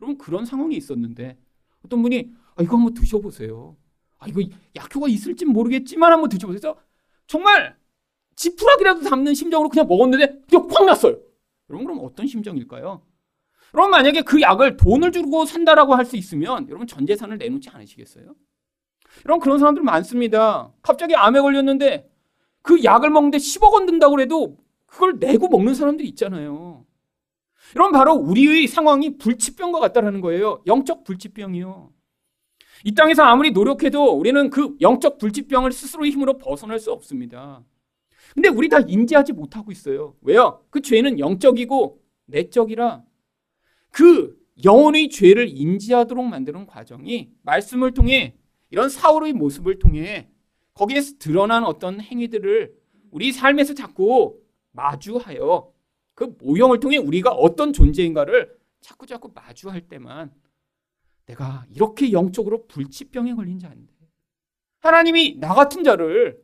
여러분 0.00 0.16
그런 0.16 0.44
상황이 0.44 0.76
있었는데 0.76 1.38
어떤 1.84 2.02
분이 2.02 2.32
아, 2.56 2.62
이거 2.62 2.76
한번 2.76 2.94
드셔보세요. 2.94 3.76
아, 4.18 4.26
이거 4.26 4.40
약효가 4.74 5.08
있을지 5.08 5.44
모르겠지만 5.44 6.12
한번 6.12 6.28
드셔보세요. 6.28 6.76
정말 7.26 7.78
지푸라기라도 8.36 9.02
담는 9.02 9.34
심정으로 9.34 9.68
그냥 9.68 9.86
먹었는데 9.86 10.44
그냥 10.48 10.68
확 10.70 10.84
났어요. 10.86 11.20
여러분 11.68 11.86
그럼 11.86 12.04
어떤 12.04 12.26
심정일까요? 12.26 13.02
여러분 13.74 13.90
만약에 13.90 14.22
그 14.22 14.40
약을 14.40 14.76
돈을 14.76 15.12
주고 15.12 15.44
산다라고 15.44 15.94
할 15.94 16.04
수 16.04 16.16
있으면 16.16 16.68
여러분 16.68 16.86
전 16.86 17.06
재산을 17.06 17.38
내놓지 17.38 17.68
않으시겠어요? 17.70 18.34
여러분 19.26 19.40
그런 19.40 19.58
사람들 19.58 19.82
많습니다. 19.82 20.72
갑자기 20.82 21.14
암에 21.14 21.40
걸렸는데 21.40 22.10
그 22.62 22.82
약을 22.82 23.10
먹는데 23.10 23.38
10억 23.38 23.72
원 23.72 23.86
든다고 23.86 24.20
해도 24.20 24.58
그걸 24.86 25.18
내고 25.18 25.48
먹는 25.48 25.74
사람들이 25.74 26.08
있잖아요. 26.10 26.86
여러분 27.76 27.92
바로 27.92 28.14
우리의 28.14 28.66
상황이 28.66 29.18
불치병과 29.18 29.80
같다라는 29.80 30.20
거예요. 30.20 30.62
영적 30.66 31.04
불치병이요. 31.04 31.92
이 32.84 32.94
땅에서 32.94 33.24
아무리 33.24 33.50
노력해도 33.50 34.12
우리는 34.12 34.50
그 34.50 34.76
영적 34.80 35.18
불치병을 35.18 35.72
스스로의 35.72 36.10
힘으로 36.12 36.38
벗어날 36.38 36.78
수 36.78 36.92
없습니다. 36.92 37.62
근데 38.34 38.48
우리 38.48 38.68
다 38.68 38.78
인지하지 38.78 39.32
못하고 39.32 39.72
있어요. 39.72 40.14
왜요? 40.22 40.62
그 40.70 40.80
죄는 40.80 41.18
영적이고 41.18 42.00
내적이라 42.26 43.02
그 43.90 44.38
영혼의 44.64 45.08
죄를 45.10 45.48
인지하도록 45.48 46.24
만드는 46.24 46.66
과정이 46.66 47.30
말씀을 47.42 47.92
통해 47.94 48.34
이런 48.70 48.88
사울의 48.88 49.32
모습을 49.32 49.78
통해 49.78 50.28
거기에서 50.74 51.16
드러난 51.18 51.64
어떤 51.64 52.00
행위들을 52.00 52.74
우리 53.10 53.32
삶에서 53.32 53.74
자꾸 53.74 54.40
마주하여 54.72 55.72
그 56.14 56.36
모형을 56.40 56.80
통해 56.80 56.96
우리가 56.96 57.30
어떤 57.30 57.72
존재인가를 57.72 58.56
자꾸 58.80 59.06
자꾸 59.06 59.30
마주할 59.34 59.82
때만 59.88 60.32
내가 61.26 61.66
이렇게 61.70 62.12
영적으로 62.12 62.66
불치병에 62.66 63.34
걸린 63.34 63.58
자인데 63.58 63.92
하나님이 64.80 65.38
나 65.38 65.54
같은 65.54 65.84
자를 65.84 66.42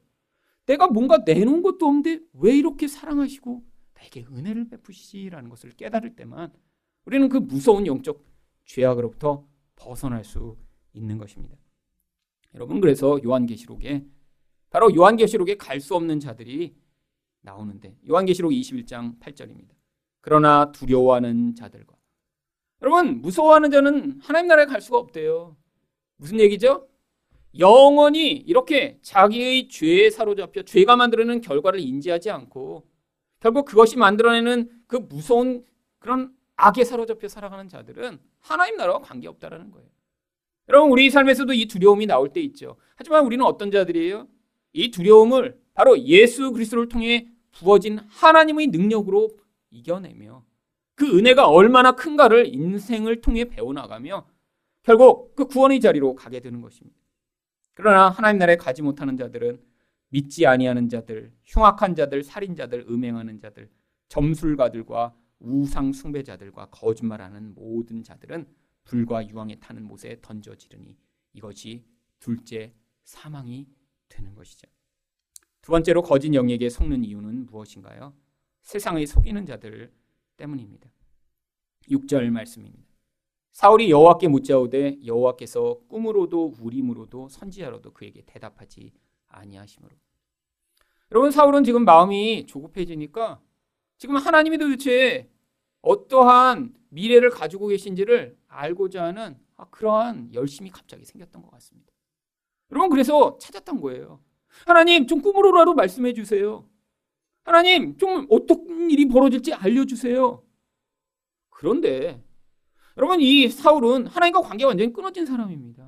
내가 0.67 0.89
뭔가 0.89 1.19
내놓은 1.19 1.63
것도 1.63 1.87
없는데 1.87 2.21
왜 2.35 2.57
이렇게 2.57 2.89
사랑하시고 2.89 3.63
나에게 3.95 4.27
은혜를 4.31 4.69
베푸시라는 4.69 5.51
것을 5.51 5.71
깨달을 5.73 6.17
때만 6.17 6.53
우리는 7.07 7.29
그 7.29 7.39
무서운 7.39 7.87
영적 7.87 8.25
죄악으로부터 8.65 9.47
벗어날 9.77 10.25
수 10.25 10.57
있는 10.93 11.19
것입니다. 11.19 11.57
여러분 12.55 12.81
그래서 12.81 13.19
요한계시록에 13.23 14.05
바로 14.71 14.95
요한계시록에 14.95 15.57
갈 15.57 15.81
수 15.81 15.95
없는 15.95 16.21
자들이 16.21 16.75
나오는데 17.43 17.97
요한계시록 18.09 18.53
21장 18.53 19.19
8절입니다. 19.21 19.71
그러나 20.21 20.73
두려워하는 20.73 21.55
자들과 21.55 21.95
여러분 22.83 23.21
무서워하는 23.21 23.71
자는 23.71 24.21
하나님 24.23 24.49
나라에 24.49 24.67
갈 24.67 24.81
수가 24.81 24.99
없대요. 24.99 25.57
무슨 26.17 26.41
얘기죠? 26.41 26.89
영원히 27.59 28.33
이렇게 28.33 28.99
자기의 29.03 29.69
죄에 29.69 30.11
사로잡혀 30.11 30.63
죄가 30.63 30.97
만들어내는 30.97 31.41
결과를 31.41 31.81
인지하지 31.81 32.31
않고 32.31 32.89
결국 33.41 33.67
그것이 33.67 33.97
만들어내는 33.99 34.71
그 34.87 34.97
무서운 34.97 35.65
그런 35.99 36.35
악에 36.57 36.85
사로잡혀 36.85 37.29
살아가는 37.29 37.69
자들은 37.69 38.19
하나님 38.41 38.77
나라와 38.77 39.01
관계없다라는 39.01 39.71
거예요. 39.71 39.89
여러분 40.69 40.91
우리 40.91 41.11
삶에서도 41.11 41.53
이 41.53 41.67
두려움이 41.67 42.07
나올 42.07 42.33
때 42.33 42.41
있죠. 42.41 42.77
하지만 42.97 43.25
우리는 43.25 43.45
어떤 43.45 43.71
자들이에요? 43.71 44.29
이 44.73 44.91
두려움을 44.91 45.61
바로 45.75 45.99
예수 45.99 46.53
그리스도를 46.53 46.89
통해 46.89 47.29
부어진 47.53 47.99
하나님의 47.99 48.69
능력으로 48.69 49.31
이겨내며 49.71 50.45
그 50.95 51.19
은혜가 51.19 51.49
얼마나 51.49 51.93
큰가를 51.93 52.55
인생을 52.55 53.21
통해 53.21 53.45
배워나가며 53.45 54.27
결국 54.83 55.35
그 55.35 55.47
구원의 55.47 55.81
자리로 55.81 56.15
가게 56.15 56.41
되는 56.41 56.61
것입니다. 56.61 56.97
그러나 57.75 58.09
하나님 58.09 58.39
나라에 58.39 58.57
가지 58.57 58.83
못하는 58.83 59.17
자들은 59.17 59.61
믿지 60.11 60.47
아니하는 60.47 60.89
자들, 60.89 61.33
흉악한 61.45 61.97
자들, 61.97 62.23
살인자들, 62.23 62.87
음행하는 62.89 63.41
자들, 63.41 63.69
점술가들과 64.09 65.13
우상 65.45 65.93
숭배자들과 65.93 66.71
거짓말하는 66.71 67.55
모든 67.55 68.03
자들은 68.03 68.47
불과 68.85 69.27
유황에 69.27 69.57
타는 69.61 69.85
못에 69.85 70.19
던져지르니 70.21 70.97
이것이 71.35 71.85
둘째 72.19 72.75
사망이 73.05 73.69
되는 74.09 74.35
것이죠. 74.35 74.69
두 75.61 75.71
번째로 75.71 76.03
거짓 76.03 76.33
영에게 76.35 76.69
속는 76.69 77.05
이유는 77.05 77.47
무엇인가요? 77.47 78.15
세상의 78.63 79.07
속이는 79.07 79.47
자들 79.47 79.93
때문입니다. 80.37 80.91
6절 81.89 82.31
말씀입니다. 82.31 82.85
사울이 83.53 83.91
여호와께 83.91 84.29
묻자오되 84.29 84.99
여호와께서 85.07 85.81
꿈으로도 85.89 86.57
우림으로도 86.61 87.29
선지자로도 87.29 87.93
그에게 87.93 88.23
대답하지 88.27 88.93
아니하심으로. 89.29 89.95
여러분 91.13 91.31
사울은 91.31 91.63
지금 91.65 91.85
마음이 91.85 92.47
조급해지니까 92.47 93.41
지금 93.97 94.17
하나님이 94.17 94.59
도대체 94.59 95.31
어떠한 95.85 96.75
미래를 96.89 97.31
가지고 97.31 97.69
계신지를 97.69 98.37
알고자 98.49 99.05
하는 99.05 99.37
아, 99.57 99.67
그러한 99.71 100.33
열심이 100.33 100.71
갑자기 100.71 101.05
생겼던 101.05 101.43
것 101.43 101.51
같습니다. 101.53 101.93
여러분 102.71 102.91
그래서 102.91 103.37
찾았던 103.39 103.81
거예요. 103.81 104.21
하나님 104.67 105.07
좀 105.07 105.21
꿈으로라도 105.21 105.75
말씀해 105.75 106.15
주세요. 106.15 106.69
하나님 107.45 107.97
좀 107.99 108.27
어떤 108.31 108.91
일이 108.91 109.07
벌어질지 109.07 109.53
알려주세요. 109.53 110.43
그런데 111.51 112.23
여러분 112.97 113.21
이 113.21 113.49
사울은 113.49 114.07
하나님과 114.07 114.41
관계가 114.41 114.69
완전히 114.69 114.93
끊어진 114.93 115.27
사람입니다. 115.27 115.87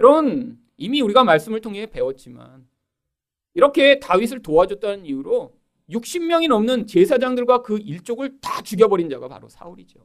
여러분 0.00 0.60
이미 0.76 1.00
우리가 1.00 1.24
말씀을 1.24 1.60
통해 1.60 1.86
배웠지만 1.86 2.68
이렇게 3.54 3.98
다윗을 3.98 4.42
도와줬다는 4.42 5.06
이유로 5.06 5.55
60명이 5.90 6.48
넘는 6.48 6.86
제사장들과 6.86 7.62
그 7.62 7.78
일족을 7.78 8.40
다 8.40 8.62
죽여버린 8.62 9.08
자가 9.08 9.28
바로 9.28 9.48
사울이죠. 9.48 10.00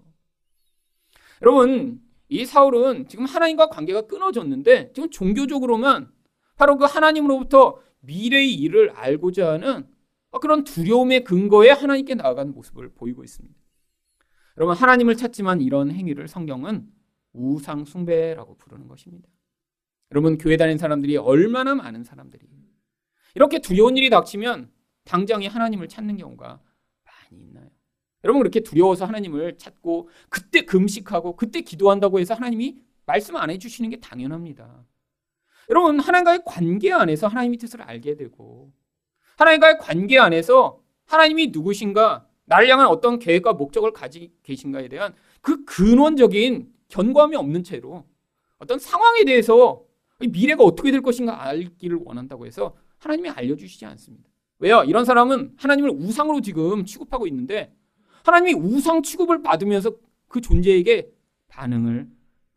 여러분, 1.42 2.02
이 2.30 2.46
사울은 2.46 3.08
지금 3.08 3.26
하나님과 3.26 3.70
관계가 3.70 4.04
끊어졌는데 4.04 4.94
지금 4.94 5.10
종교적으로만 5.10 6.12
바로 6.56 6.78
그 6.78 6.86
하나님으로부터 6.86 7.82
미래의 8.02 8.54
일을 8.54 8.92
알고자 8.92 9.54
하는 9.54 9.88
그런 10.40 10.64
두려움의 10.64 11.24
근거에 11.24 11.72
하나님께 11.72 12.16
나아가는 12.16 12.54
모습을 12.54 12.94
보이고 12.94 13.24
있습니다. 13.24 13.60
여러분, 14.58 14.76
하나님을 14.76 15.16
찾지만 15.18 15.62
이런 15.62 15.92
행위를 15.92 16.28
성경은 16.28 16.88
우상 17.34 17.86
숭배라고 17.86 18.56
부르는 18.58 18.88
것입니다. 18.88 19.28
여러분, 20.12 20.38
교회 20.38 20.58
다니는 20.58 20.78
사람들이 20.78 21.18
얼마나 21.18 21.74
많은 21.74 22.04
사람들이 22.04 22.46
이렇게 23.36 23.60
두려운 23.60 23.98
일이 23.98 24.10
닥치면 24.10 24.70
당장에 25.12 25.48
하나님을 25.48 25.90
찾는 25.90 26.16
경우가 26.16 26.62
많이 27.04 27.44
있나요? 27.44 27.70
여러분 28.24 28.42
그렇게 28.42 28.62
두려워서 28.62 29.04
하나님을 29.04 29.58
찾고 29.58 30.10
그때 30.30 30.62
금식하고 30.62 31.36
그때 31.36 31.60
기도한다고 31.60 32.22
해서 32.22 32.34
하나님이 32.34 32.78
말씀 33.06 33.36
안 33.36 33.50
해주시는 33.50 33.90
게 33.90 34.00
당연합니다. 34.00 34.86
여러분 35.70 36.00
하나님과의 36.00 36.44
관계 36.46 36.94
안에서 36.94 37.28
하나님의 37.28 37.58
뜻을 37.58 37.82
알게 37.82 38.16
되고 38.16 38.72
하나님과의 39.36 39.80
관계 39.80 40.18
안에서 40.18 40.82
하나님이 41.08 41.48
누구신가 41.48 42.26
나를 42.46 42.70
향한 42.70 42.88
어떤 42.88 43.20
계획과 43.20 43.54
목적을 43.54 43.92
가지고 43.92 44.34
계신가에 44.44 44.88
대한 44.88 45.14
그 45.42 45.66
근원적인 45.66 46.72
견고함이 46.88 47.36
없는 47.36 47.66
채로 47.66 48.06
어떤 48.60 48.80
상황에 48.80 49.26
대해서 49.26 49.84
미래가 50.20 50.64
어떻게 50.64 50.92
될 50.92 51.02
것인가 51.02 51.44
알기를 51.44 52.00
원한다고 52.02 52.46
해서 52.46 52.78
하나님이 53.00 53.30
알려주시지 53.30 53.86
않습니다. 53.86 54.31
왜요? 54.62 54.84
이런 54.84 55.06
사람은 55.06 55.56
하나님을 55.58 55.90
우상으로 55.90 56.42
지금 56.42 56.86
취급하고 56.86 57.26
있는데 57.28 57.76
하나님이 58.24 58.54
우상 58.54 59.02
취급을 59.02 59.42
받으면서 59.42 59.92
그 60.28 60.40
존재에게 60.40 61.12
반응을 61.48 62.08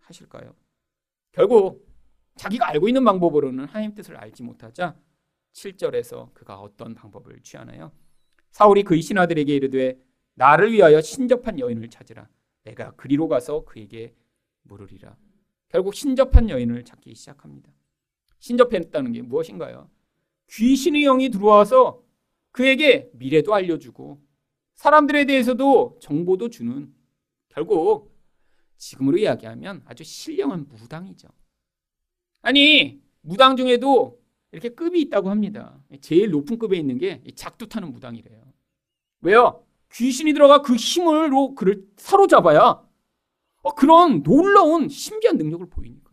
하실까요? 0.00 0.54
결국 1.32 1.88
자기가 2.36 2.68
알고 2.68 2.88
있는 2.88 3.04
방법으로는 3.04 3.64
하나님 3.64 3.94
뜻을 3.94 4.18
알지 4.18 4.42
못하자 4.42 4.94
7절에서 5.54 6.34
그가 6.34 6.60
어떤 6.60 6.94
방법을 6.94 7.40
취하나요? 7.42 7.90
사울이 8.50 8.82
그의 8.82 9.00
신하들에게 9.00 9.54
이르되 9.54 9.98
나를 10.34 10.72
위하여 10.72 11.00
신접한 11.00 11.58
여인을 11.58 11.88
찾으라. 11.88 12.28
내가 12.64 12.90
그리로 12.96 13.28
가서 13.28 13.64
그에게 13.64 14.14
물으리라. 14.64 15.16
결국 15.70 15.94
신접한 15.94 16.50
여인을 16.50 16.84
찾기 16.84 17.14
시작합니다. 17.14 17.72
신접했다는 18.40 19.12
게 19.12 19.22
무엇인가요? 19.22 19.88
귀신의 20.50 21.02
영이 21.02 21.30
들어와서 21.30 22.02
그에게 22.50 23.10
미래도 23.14 23.54
알려주고 23.54 24.20
사람들에 24.74 25.26
대해서도 25.26 25.98
정보도 26.00 26.50
주는 26.50 26.92
결국 27.48 28.14
지금으로 28.76 29.18
이야기하면 29.18 29.82
아주 29.86 30.04
신령한 30.04 30.66
무당이죠. 30.68 31.28
아니 32.42 33.00
무당 33.22 33.56
중에도 33.56 34.20
이렇게 34.52 34.68
급이 34.68 35.00
있다고 35.02 35.30
합니다. 35.30 35.80
제일 36.00 36.30
높은 36.30 36.58
급에 36.58 36.76
있는 36.76 36.98
게 36.98 37.22
작두 37.34 37.68
타는 37.68 37.92
무당이래요. 37.92 38.44
왜요? 39.22 39.64
귀신이 39.92 40.32
들어가 40.32 40.60
그 40.62 40.76
힘으로 40.76 41.54
그를 41.54 41.86
사로잡아야 41.96 42.84
어, 43.62 43.74
그런 43.74 44.22
놀라운 44.22 44.88
신비한 44.88 45.38
능력을 45.38 45.66
보이니까요. 45.70 46.03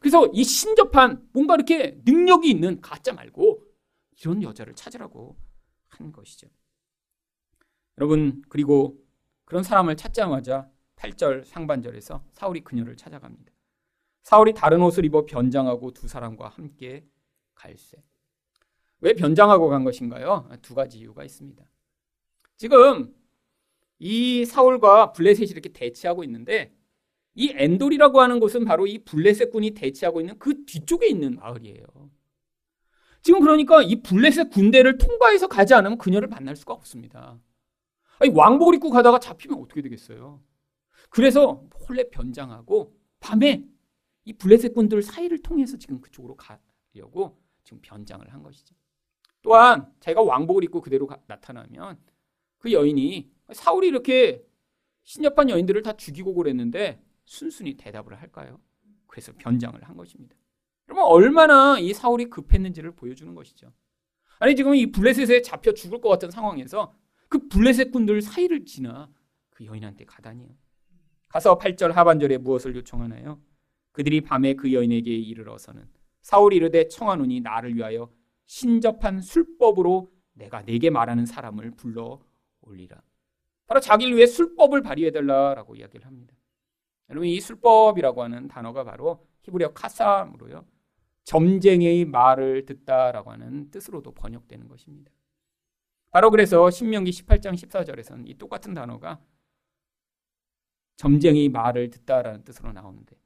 그래서 0.00 0.26
이 0.32 0.42
신접한 0.42 1.28
뭔가 1.32 1.54
이렇게 1.54 2.00
능력이 2.04 2.50
있는 2.50 2.80
가짜 2.80 3.12
말고 3.12 3.64
이런 4.20 4.42
여자를 4.42 4.74
찾으라고 4.74 5.36
한 5.88 6.10
것이죠. 6.12 6.48
여러분 7.98 8.42
그리고 8.48 8.98
그런 9.44 9.62
사람을 9.62 9.96
찾자마자 9.96 10.70
8절 10.96 11.44
상반절에서 11.44 12.24
사울이 12.32 12.60
그녀를 12.60 12.96
찾아갑니다. 12.96 13.52
사울이 14.22 14.54
다른 14.54 14.82
옷을 14.82 15.04
입어 15.04 15.24
변장하고 15.26 15.92
두 15.92 16.08
사람과 16.08 16.48
함께 16.48 17.06
갈세. 17.54 18.02
왜 19.00 19.14
변장하고 19.14 19.68
간 19.68 19.84
것인가요? 19.84 20.48
두 20.62 20.74
가지 20.74 20.98
이유가 20.98 21.24
있습니다. 21.24 21.64
지금 22.56 23.14
이 23.98 24.44
사울과 24.44 25.12
블레셋이 25.12 25.50
이렇게 25.50 25.70
대치하고 25.70 26.24
있는데 26.24 26.74
이 27.40 27.54
엔돌이라고 27.56 28.20
하는 28.20 28.38
곳은 28.38 28.66
바로 28.66 28.86
이 28.86 28.98
블레셋 28.98 29.50
군이 29.50 29.70
대치하고 29.70 30.20
있는 30.20 30.38
그 30.38 30.66
뒤쪽에 30.66 31.08
있는 31.08 31.36
마을이에요. 31.36 31.86
지금 33.22 33.40
그러니까 33.40 33.82
이 33.82 34.02
블레셋 34.02 34.50
군대를 34.50 34.98
통과해서 34.98 35.48
가지 35.48 35.72
않으면 35.72 35.96
그녀를 35.96 36.28
만날 36.28 36.54
수가 36.54 36.74
없습니다. 36.74 37.40
아니, 38.18 38.30
왕복을 38.34 38.74
입고 38.74 38.90
가다가 38.90 39.18
잡히면 39.18 39.58
어떻게 39.58 39.80
되겠어요? 39.80 40.42
그래서 41.08 41.64
몰래 41.88 42.10
변장하고 42.10 42.94
밤에 43.20 43.64
이 44.26 44.34
블레셋 44.34 44.74
군들 44.74 45.00
사이를 45.00 45.38
통해서 45.38 45.78
지금 45.78 46.02
그쪽으로 46.02 46.36
가려고 46.36 47.38
지금 47.64 47.80
변장을 47.80 48.30
한 48.30 48.42
것이죠. 48.42 48.74
또한 49.40 49.90
자기가 50.00 50.20
왕복을 50.20 50.64
입고 50.64 50.82
그대로 50.82 51.06
가, 51.06 51.18
나타나면 51.26 51.98
그 52.58 52.70
여인이 52.70 53.30
사울이 53.54 53.88
이렇게 53.88 54.44
신접한 55.04 55.48
여인들을 55.48 55.80
다 55.80 55.94
죽이고 55.94 56.34
그랬는데 56.34 57.02
순순히 57.30 57.76
대답을 57.76 58.20
할까요? 58.20 58.58
그래서 59.06 59.32
변장을 59.38 59.80
한 59.84 59.96
것입니다. 59.96 60.34
그러면 60.84 61.04
얼마나 61.04 61.78
이 61.78 61.94
사울이 61.94 62.24
급했는지를 62.24 62.96
보여주는 62.96 63.32
것이죠. 63.36 63.72
아니 64.40 64.56
지금 64.56 64.74
이 64.74 64.90
블레셋에 64.90 65.42
잡혀 65.42 65.72
죽을 65.72 66.00
것 66.00 66.08
같은 66.08 66.32
상황에서 66.32 66.92
그 67.28 67.46
블레셋 67.46 67.92
군들 67.92 68.20
사이를 68.20 68.64
지나 68.64 69.08
그 69.50 69.64
여인한테 69.64 70.06
가다니요. 70.06 70.48
가서 71.28 71.56
8절 71.56 71.92
하반절에 71.92 72.38
무엇을 72.38 72.74
요청하나요? 72.74 73.40
그들이 73.92 74.22
밤에 74.22 74.54
그 74.54 74.72
여인에게 74.72 75.14
이르러서는 75.14 75.88
사울이 76.22 76.56
이르되 76.56 76.88
청하노니 76.88 77.42
나를 77.42 77.76
위하여 77.76 78.12
신접한 78.46 79.20
술법으로 79.20 80.12
내가 80.32 80.64
내게 80.64 80.90
말하는 80.90 81.26
사람을 81.26 81.76
불러 81.76 82.20
올리라. 82.62 83.00
바로 83.68 83.78
자기를 83.78 84.16
위해 84.16 84.26
술법을 84.26 84.82
발휘해 84.82 85.12
달라라고 85.12 85.76
이야기를 85.76 86.04
합니다. 86.06 86.34
여러분 87.10 87.28
이 87.28 87.40
술법이라고 87.40 88.22
하는 88.22 88.48
단어가 88.48 88.84
바로 88.84 89.26
히브리어 89.42 89.72
카삼으로요. 89.72 90.64
점쟁이의 91.24 92.06
말을 92.06 92.66
듣다라고 92.66 93.30
하는 93.32 93.70
뜻으로도 93.70 94.12
번역되는 94.12 94.68
것입니다. 94.68 95.12
바로 96.10 96.30
그래서 96.30 96.70
신명기 96.70 97.10
18장 97.10 97.54
14절에서는 97.54 98.28
이 98.28 98.34
똑같은 98.34 98.74
단어가 98.74 99.20
점쟁이 100.96 101.48
말을 101.48 101.90
듣다라는 101.90 102.44
뜻으로 102.44 102.72
나오는데 102.72 103.16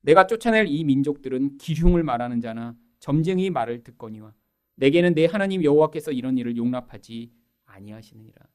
내가 0.00 0.26
쫓아낼 0.26 0.66
이 0.66 0.84
민족들은 0.84 1.58
기흉을 1.58 2.02
말하는 2.02 2.40
자나 2.40 2.76
점쟁이 3.00 3.50
말을 3.50 3.82
듣거니와 3.84 4.34
내게는 4.76 5.14
내 5.14 5.26
하나님 5.26 5.62
여호와께서 5.64 6.12
이런 6.12 6.38
일을 6.38 6.56
용납하지 6.56 7.32
아니하시느니라. 7.66 8.46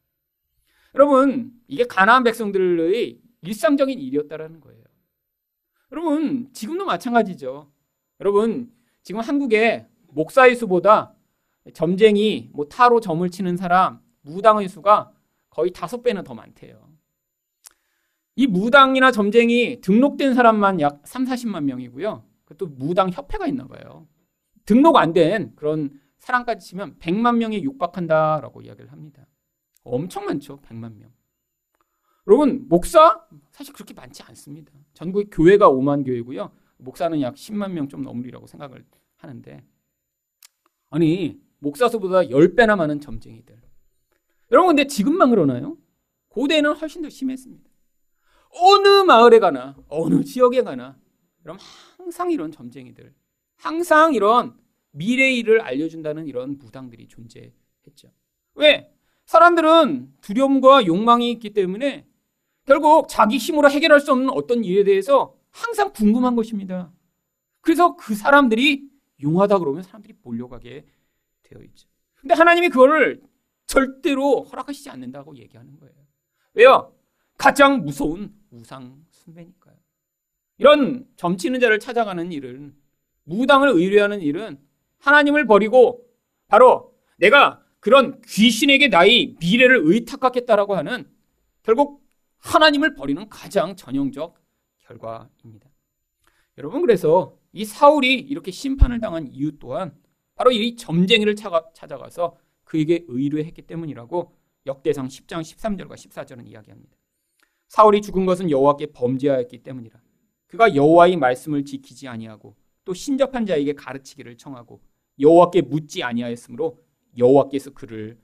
여러분 0.96 1.52
이게 1.68 1.86
가나안 1.86 2.24
백성들의 2.24 3.20
일상적인 3.44 4.00
일이었다라는 4.00 4.60
거예요. 4.62 4.84
여러분 5.92 6.50
지금도 6.54 6.86
마찬가지죠. 6.86 7.72
여러분 8.20 8.72
지금 9.04 9.22
한국에 9.22 9.88
목사의 10.08 10.56
수보다 10.56 11.14
점쟁이, 11.74 12.50
뭐 12.54 12.66
타로 12.68 13.00
점을 13.00 13.28
치는 13.30 13.58
사람, 13.58 14.02
무당의 14.22 14.68
수가 14.70 15.14
거의 15.50 15.72
다섯 15.72 16.02
배는 16.02 16.24
더 16.24 16.34
많대요. 16.34 16.90
이 18.36 18.48
무당이나 18.48 19.12
점쟁이 19.12 19.80
등록된 19.82 20.34
사람만 20.34 20.82
약 20.82 21.02
3, 21.06 21.26
40만 21.26 21.64
명이고요. 21.66 22.26
또 22.58 22.68
무당 22.68 23.10
협회가 23.10 23.48
있나 23.48 23.68
봐요. 23.68 24.08
등록 24.66 24.98
안 24.98 25.14
된 25.14 25.54
그런 25.56 26.00
사람까지 26.20 26.66
치면 26.68 26.98
100만 27.00 27.38
명에 27.38 27.62
육박한다라고 27.62 28.62
이야기를 28.62 28.92
합니다. 28.92 29.28
엄청 29.84 30.26
많죠. 30.26 30.60
100만 30.62 30.96
명. 30.98 31.12
여러분, 32.28 32.66
목사 32.70 33.26
사실 33.52 33.74
그렇게 33.74 33.94
많지 33.94 34.24
않습니다. 34.24 34.72
전국 34.94 35.28
교회가 35.32 35.70
5만 35.70 36.06
교회고요. 36.06 36.52
목사는 36.78 37.20
약 37.22 37.36
10만 37.36 37.72
명 37.72 37.88
좀 37.88 38.02
넘으리라고 38.04 38.48
생각을 38.48 38.86
하는데 39.18 39.64
아니, 40.90 41.40
목사 41.60 41.88
수보다 41.90 42.24
10배나 42.24 42.76
많은 42.78 43.00
점쟁이들. 43.00 43.62
여러분 44.52 44.76
근데 44.76 44.86
지금만 44.88 45.30
그러나요? 45.30 45.78
고대는 46.30 46.74
훨씬 46.76 47.02
더 47.02 47.10
심했습니다. 47.10 47.70
어느 48.50 48.88
마을에 49.04 49.40
가나 49.40 49.76
어느 49.88 50.24
지역에 50.24 50.62
가나 50.62 51.00
그럼 51.42 51.58
항상 51.98 52.30
이런 52.32 52.52
점쟁이들 52.52 53.14
항상 53.56 54.14
이런 54.14 54.56
미래 54.92 55.32
일을 55.34 55.62
알려준다는 55.62 56.28
이런 56.28 56.60
무당들이 56.60 57.08
존재했죠. 57.08 58.12
왜? 58.56 58.94
사람들은 59.26 60.14
두려움과 60.22 60.86
욕망이 60.86 61.32
있기 61.32 61.54
때문에 61.54 62.06
결국 62.66 63.08
자기 63.10 63.38
힘으로 63.38 63.70
해결할 63.70 64.00
수 64.00 64.12
없는 64.12 64.30
어떤 64.30 64.64
일에 64.64 64.84
대해서 64.84 65.36
항상 65.52 65.92
궁금한 65.94 66.36
것입니다. 66.36 66.92
그래서 67.62 67.96
그 67.96 68.16
사람들이 68.16 68.90
용하다 69.22 69.60
그러면 69.60 69.84
사람들이 69.84 70.16
몰려가게 70.22 70.86
되어 71.44 71.62
있죠. 71.64 71.88
근데 72.16 72.34
하나님이 72.34 72.70
그거를 72.70 73.22
절대로 73.66 74.44
허락하시지 74.44 74.90
않는다고 74.90 75.36
얘기하는 75.38 75.78
거예요. 75.80 75.96
왜요? 76.54 76.94
가장 77.38 77.84
무서운 77.84 78.34
우상 78.52 79.04
숭배니까요. 79.10 79.76
이런 80.58 81.08
점치는 81.16 81.60
자를 81.60 81.80
찾아가는 81.80 82.32
일은 82.32 82.76
무당을 83.24 83.70
의뢰하는 83.70 84.22
일은 84.22 84.60
하나님을 85.00 85.48
버리고 85.48 86.06
바로 86.48 86.94
내가 87.18 87.62
그런 87.80 88.22
귀신에게 88.22 88.88
나의 88.88 89.36
미래를 89.40 89.82
의탁하겠다라고 89.84 90.76
하는 90.76 91.10
결국 91.64 92.03
하나님을 92.44 92.94
버리는 92.96 93.28
가장 93.30 93.76
전형적 93.76 94.36
결과입니다. 94.80 95.70
여러분 96.58 96.82
그래서 96.82 97.38
이 97.54 97.66
사울이 97.66 98.16
이렇게 98.16 98.52
심판을 98.52 99.00
당한 99.00 99.28
이유 99.28 99.58
또한 99.58 99.98
바로 100.36 100.52
이 100.52 100.76
점쟁이를 100.76 101.36
찾아가서 101.36 102.38
그에게 102.64 103.06
의뢰했기 103.08 103.62
때문이라고 103.64 104.36
역대상 104.66 105.08
10장 105.08 105.42
13절과 105.42 105.94
14절은 105.94 106.48
이야기합니다. 106.48 106.98
사울이 107.68 108.02
죽은 108.02 108.26
것은 108.26 108.50
여호와께 108.50 108.88
범죄하였기 108.88 109.64
때문이라. 109.64 110.00
그가 110.48 110.76
여호와의 110.76 111.18
말씀을 111.18 111.66
지키지 111.66 112.08
아니하고 112.08 112.56
또 112.86 112.94
신접한 112.94 113.46
자에게 113.46 113.74
가르치기를 113.74 114.38
청하고 114.38 114.82
여호와께 115.20 115.62
묻지 115.62 116.04
아니하였으므로 116.04 116.80
여호와께서 117.18 117.72
그를 117.72 118.20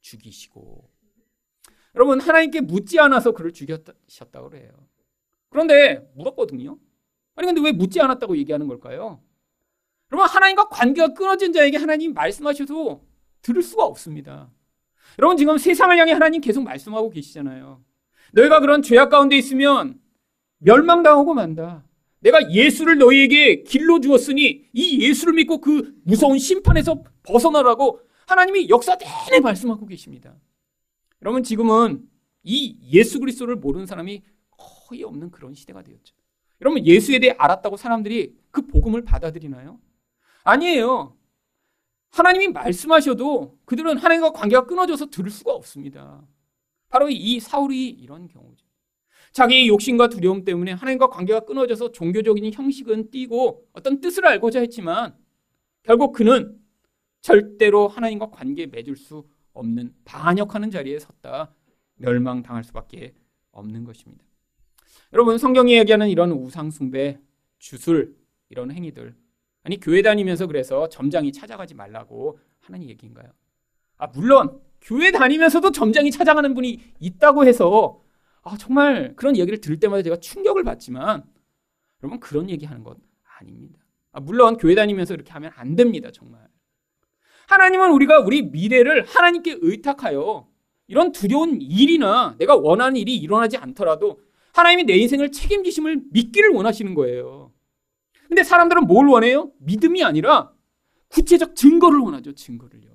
죽이시고 0.00 0.91
여러분 1.94 2.20
하나님께 2.20 2.62
묻지 2.62 2.98
않아서 2.98 3.32
그를 3.32 3.52
죽였셨다고 3.52 4.50
그래요. 4.50 4.70
그런데 5.50 6.10
물었거든요. 6.14 6.78
아니 7.34 7.46
근데 7.46 7.60
왜 7.60 7.72
묻지 7.72 8.00
않았다고 8.00 8.36
얘기하는 8.38 8.66
걸까요? 8.66 9.20
여러분 10.10 10.28
하나님과 10.28 10.68
관계가 10.68 11.14
끊어진 11.14 11.52
자에게 11.52 11.76
하나님 11.76 12.14
말씀하셔도 12.14 13.04
들을 13.42 13.62
수가 13.62 13.84
없습니다. 13.84 14.50
여러분 15.18 15.36
지금 15.36 15.58
세상을 15.58 15.96
향해 15.98 16.12
하나님 16.12 16.40
계속 16.40 16.62
말씀하고 16.62 17.10
계시잖아요. 17.10 17.82
너희가 18.32 18.60
그런 18.60 18.82
죄악 18.82 19.10
가운데 19.10 19.36
있으면 19.36 20.00
멸망당하고 20.58 21.34
만다. 21.34 21.84
내가 22.20 22.50
예수를 22.52 22.98
너희에게 22.98 23.62
길로 23.64 24.00
주었으니 24.00 24.68
이 24.72 25.08
예수를 25.08 25.34
믿고 25.34 25.60
그 25.60 25.94
무서운 26.04 26.38
심판에서 26.38 27.02
벗어나라고 27.24 28.00
하나님이 28.26 28.68
역사 28.68 28.96
내내 28.96 29.40
말씀하고 29.40 29.86
계십니다. 29.86 30.34
여러분 31.22 31.42
지금은 31.42 32.08
이 32.42 32.76
예수 32.92 33.20
그리스도를 33.20 33.56
모르는 33.56 33.86
사람이 33.86 34.22
거의 34.50 35.04
없는 35.04 35.30
그런 35.30 35.54
시대가 35.54 35.82
되었죠. 35.82 36.14
여러분 36.60 36.84
예수에 36.84 37.18
대해 37.20 37.34
알았다고 37.38 37.76
사람들이 37.76 38.36
그 38.50 38.66
복음을 38.66 39.02
받아들이나요? 39.02 39.80
아니에요. 40.44 41.16
하나님이 42.10 42.48
말씀하셔도 42.48 43.58
그들은 43.64 43.96
하나님과 43.98 44.32
관계가 44.32 44.66
끊어져서 44.66 45.06
들을 45.06 45.30
수가 45.30 45.52
없습니다. 45.52 46.26
바로 46.88 47.08
이 47.08 47.40
사울이 47.40 47.88
이런 47.88 48.28
경우죠. 48.28 48.66
자기의 49.32 49.68
욕심과 49.68 50.08
두려움 50.08 50.44
때문에 50.44 50.72
하나님과 50.72 51.08
관계가 51.08 51.40
끊어져서 51.40 51.92
종교적인 51.92 52.52
형식은 52.52 53.10
띄고 53.10 53.66
어떤 53.72 54.00
뜻을 54.00 54.26
알고자 54.26 54.60
했지만 54.60 55.16
결국 55.82 56.12
그는 56.12 56.58
절대로 57.22 57.88
하나님과 57.88 58.30
관계 58.30 58.66
맺을 58.66 58.96
수 58.96 59.24
없는 59.52 59.94
반역하는 60.04 60.70
자리에 60.70 60.98
섰다 60.98 61.54
멸망당할 61.96 62.64
수밖에 62.64 63.14
없는 63.50 63.84
것입니다. 63.84 64.24
여러분 65.12 65.38
성경이 65.38 65.76
얘기하는 65.78 66.08
이런 66.08 66.32
우상 66.32 66.70
숭배, 66.70 67.18
주술 67.58 68.16
이런 68.48 68.70
행위들 68.70 69.14
아니 69.62 69.78
교회 69.78 70.02
다니면서 70.02 70.46
그래서 70.46 70.88
점장이 70.88 71.32
찾아가지 71.32 71.74
말라고 71.74 72.38
하는 72.60 72.82
얘기인가요? 72.88 73.30
아 73.98 74.06
물론 74.08 74.60
교회 74.80 75.12
다니면서도 75.12 75.70
점장이 75.70 76.10
찾아가는 76.10 76.52
분이 76.54 76.80
있다고 76.98 77.46
해서 77.46 78.02
아 78.42 78.56
정말 78.58 79.14
그런 79.14 79.36
얘기를 79.36 79.60
들을 79.60 79.78
때마다 79.78 80.02
제가 80.02 80.16
충격을 80.16 80.64
받지만 80.64 81.24
여러분 82.02 82.18
그런 82.18 82.50
얘기하는 82.50 82.82
건 82.82 82.96
아닙니다. 83.38 83.78
아, 84.10 84.20
물론 84.20 84.56
교회 84.56 84.74
다니면서 84.74 85.14
이렇게 85.14 85.32
하면 85.32 85.52
안 85.54 85.76
됩니다 85.76 86.10
정말. 86.12 86.48
하나님은 87.52 87.92
우리가 87.92 88.20
우리 88.20 88.42
미래를 88.42 89.04
하나님께 89.04 89.58
의탁하여 89.60 90.48
이런 90.86 91.12
두려운 91.12 91.60
일이나 91.60 92.34
내가 92.38 92.56
원하는 92.56 92.96
일이 92.96 93.16
일어나지 93.16 93.58
않더라도 93.58 94.20
하나님이 94.54 94.84
내 94.84 94.96
인생을 94.96 95.32
책임지심을 95.32 96.02
믿기를 96.10 96.50
원하시는 96.50 96.94
거예요. 96.94 97.52
근데 98.28 98.42
사람들은 98.42 98.86
뭘 98.86 99.06
원해요? 99.06 99.52
믿음이 99.60 100.02
아니라 100.02 100.50
구체적 101.08 101.54
증거를 101.54 101.98
원하죠. 101.98 102.32
증거를요. 102.34 102.90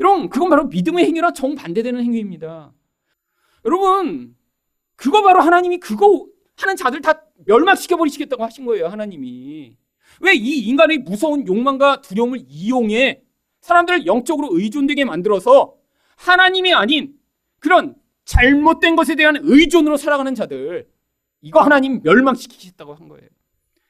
여러분, 0.00 0.28
그건 0.28 0.48
바로 0.50 0.66
믿음의 0.66 1.04
행위랑 1.06 1.34
정반대되는 1.34 2.00
행위입니다. 2.04 2.72
여러분, 3.64 4.36
그거 4.94 5.22
바로 5.22 5.40
하나님이 5.40 5.78
그거 5.78 6.26
하는 6.56 6.76
자들 6.76 7.00
다 7.00 7.24
멸망시켜 7.46 7.96
버리시겠다고 7.96 8.44
하신 8.44 8.64
거예요. 8.66 8.86
하나님이. 8.86 9.76
왜 10.20 10.34
이 10.34 10.60
인간의 10.68 10.98
무서운 10.98 11.46
욕망과 11.46 12.00
두려움을 12.02 12.44
이용해 12.48 13.22
사람들을 13.68 14.06
영적으로 14.06 14.48
의존되게 14.52 15.04
만들어서 15.04 15.76
하나님이 16.16 16.72
아닌 16.72 17.18
그런 17.58 17.94
잘못된 18.24 18.96
것에 18.96 19.14
대한 19.14 19.36
의존으로 19.40 19.98
살아가는 19.98 20.34
자들 20.34 20.90
이거 21.42 21.60
하나님 21.60 22.02
멸망시키겠다고 22.02 22.94
한 22.94 23.08
거예요. 23.08 23.28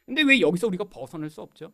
근데 0.04 0.22
왜 0.22 0.40
여기서 0.40 0.66
우리가 0.66 0.84
벗어날 0.84 1.30
수 1.30 1.42
없죠? 1.42 1.72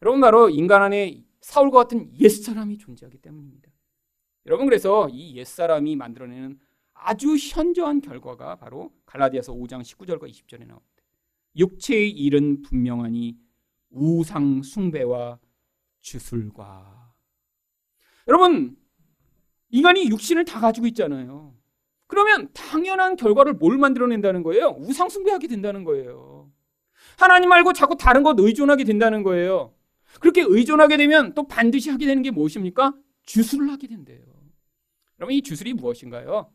여러분 0.00 0.20
바로 0.20 0.48
인간 0.48 0.82
안에 0.82 1.22
사울과 1.42 1.78
같은 1.78 2.10
옛사람이 2.18 2.78
존재하기 2.78 3.18
때문입니다. 3.18 3.70
여러분 4.46 4.66
그래서 4.66 5.08
이 5.10 5.36
옛사람이 5.36 5.94
만들어내는 5.94 6.58
아주 6.94 7.36
현저한 7.36 8.00
결과가 8.00 8.56
바로 8.56 8.92
갈라디아서 9.04 9.52
5장 9.52 9.82
19절과 9.82 10.30
20절에 10.30 10.66
나옵니다. 10.66 11.02
육체의 11.56 12.10
일은 12.10 12.62
분명하니 12.62 13.36
우상 13.90 14.62
숭배와 14.62 15.38
주술과 16.08 17.12
여러분 18.26 18.76
인간이 19.70 20.08
육신을 20.08 20.44
다 20.46 20.60
가지고 20.60 20.86
있잖아요. 20.86 21.54
그러면 22.06 22.48
당연한 22.54 23.16
결과를 23.16 23.54
뭘 23.54 23.76
만들어낸다는 23.76 24.42
거예요? 24.42 24.76
우상 24.78 25.10
숭배하게 25.10 25.48
된다는 25.48 25.84
거예요. 25.84 26.50
하나님 27.18 27.50
말고 27.50 27.74
자꾸 27.74 27.96
다른 27.96 28.22
것 28.22 28.36
의존하게 28.38 28.84
된다는 28.84 29.22
거예요. 29.22 29.74
그렇게 30.20 30.42
의존하게 30.42 30.96
되면 30.96 31.34
또 31.34 31.46
반드시 31.46 31.90
하게 31.90 32.06
되는 32.06 32.22
게 32.22 32.30
무엇입니까? 32.30 32.94
주술을 33.24 33.70
하게 33.70 33.88
된대요. 33.88 34.24
그러면 35.16 35.34
이 35.34 35.42
주술이 35.42 35.74
무엇인가요? 35.74 36.50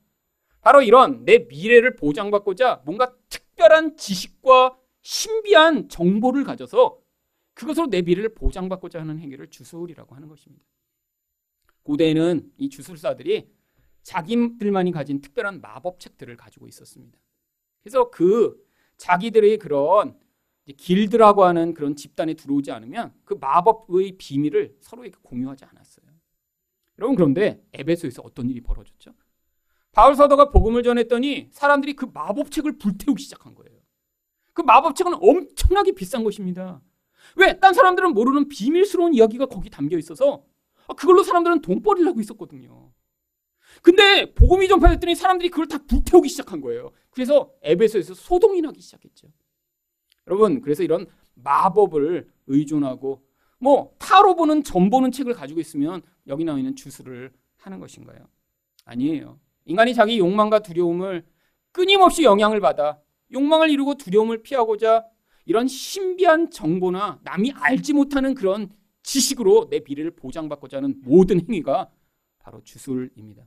바로 0.62 0.82
이런 0.82 1.26
내 1.26 1.46
미래를 1.50 1.98
보장받고자 1.98 2.82
뭔가 2.86 3.13
특별한 3.30 3.98
지식과 3.98 4.76
신비한 5.02 5.89
정보를 5.89 6.46
가져서 6.46 7.03
그것으로 7.54 7.88
내 7.88 8.02
미래를 8.02 8.34
보장받고자 8.34 9.00
하는 9.00 9.20
행위를 9.20 9.50
주술이라고 9.50 10.16
하는 10.16 10.28
것입니다. 10.28 10.66
고대에는 11.84 12.52
이 12.58 12.70
주술사들이 12.70 13.50
자기들만이 14.04 14.92
가진 14.92 15.22
특별한 15.22 15.62
마법책들을 15.62 16.36
가지고 16.38 16.68
있었습니다. 16.68 17.18
그래서 17.82 18.10
그 18.10 18.62
자기들의 18.98 19.58
그런 19.58 20.20
길드라고 20.78 21.44
하는 21.44 21.74
그런 21.74 21.96
집단에 21.96 22.34
들어오지 22.34 22.72
않으면 22.72 23.13
그 23.26 23.34
마법의 23.34 24.18
비밀을 24.18 24.78
서로에게 24.80 25.18
공유하지 25.22 25.66
않았어요. 25.66 26.06
여러분 27.00 27.16
그런데 27.16 27.62
에베소에서 27.74 28.22
어떤 28.24 28.50
일이 28.50 28.62
벌어졌죠? 28.62 29.13
바울 29.92 30.16
사도가 30.16 30.50
복음을 30.50 30.84
전했더니 30.84 31.50
사람들이 31.52 31.94
그 31.94 32.06
마법책을 32.13 32.78
불태우기 32.78 33.22
시작한 33.22 33.56
거예요. 33.56 33.80
그 34.54 34.62
마법책은 34.62 35.16
엄청나게 35.16 35.94
비싼 35.94 36.24
것입니다. 36.24 36.82
왜? 37.38 37.60
딴 37.60 37.74
사람들은 37.74 38.13
모르는 38.13 38.48
비밀스러운 38.48 39.13
이야기가 39.13 39.48
거기 39.48 39.69
담겨 39.69 39.98
있어서 39.98 40.43
그걸로 40.98 41.24
사람들은 41.24 41.62
돈벌이를 41.62 42.08
하고 42.08 42.19
있었거든요. 42.19 42.91
근데 43.82 44.34
복음이 44.34 44.67
전파됐더니 44.67 45.15
사람들이 45.15 45.50
그걸 45.50 45.67
다 45.67 45.80
불태우기 45.88 46.30
시작한 46.30 46.62
거예요. 46.62 46.91
그래서 47.10 47.52
에베소에서 47.63 48.13
소동이 48.13 48.62
나기 48.62 48.82
시작했죠. 48.82 49.28
여러분, 50.28 50.62
그래서 50.62 50.84
이런 50.84 51.08
마법을 51.36 52.30
의존하고 52.48 53.24
뭐 53.60 53.96
타로 53.98 54.36
보는 54.36 54.63
점 54.63 54.89
보는 54.89 55.12
책을 55.12 55.34
가지고 55.34 55.60
있으면 55.60 56.02
여기 56.28 56.43
나와 56.43 56.60
있는 56.60 56.76
주술을 56.76 57.32
하는 57.58 57.80
것인가요? 57.80 58.28
아니에요. 58.86 59.39
인간이 59.65 59.93
자기 59.93 60.19
욕망과 60.19 60.60
두려움을 60.60 61.26
끊임없이 61.72 62.24
영향을 62.24 62.60
받아 62.60 63.00
욕망을 63.32 63.69
이루고 63.69 63.96
두려움을 63.96 64.43
피하고자 64.43 65.06
이런 65.45 65.67
신비한 65.67 66.49
정보나 66.51 67.19
남이 67.23 67.51
알지 67.56 67.93
못하는 67.93 68.34
그런 68.34 68.69
지식으로 69.03 69.67
내 69.69 69.82
미래를 69.86 70.12
보장받고자 70.12 70.77
하는 70.77 71.01
모든 71.03 71.41
행위가 71.41 71.89
바로 72.39 72.62
주술입니다. 72.63 73.43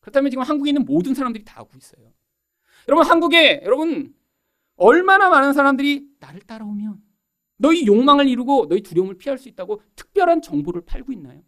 그렇다면 0.00 0.30
지금 0.30 0.42
한국에 0.42 0.70
있는 0.70 0.84
모든 0.84 1.14
사람들이 1.14 1.44
다 1.44 1.60
하고 1.60 1.70
있어요. 1.76 2.12
여러분 2.88 3.06
한국에 3.06 3.62
여러분 3.64 4.14
얼마나 4.76 5.28
많은 5.28 5.52
사람들이 5.52 6.08
나를 6.20 6.40
따라오면 6.40 7.02
너희 7.58 7.86
욕망을 7.86 8.28
이루고 8.28 8.68
너희 8.68 8.82
두려움을 8.82 9.16
피할 9.16 9.38
수 9.38 9.48
있다고 9.48 9.82
특별한 9.96 10.42
정보를 10.42 10.82
팔고 10.82 11.12
있나요? 11.12 11.42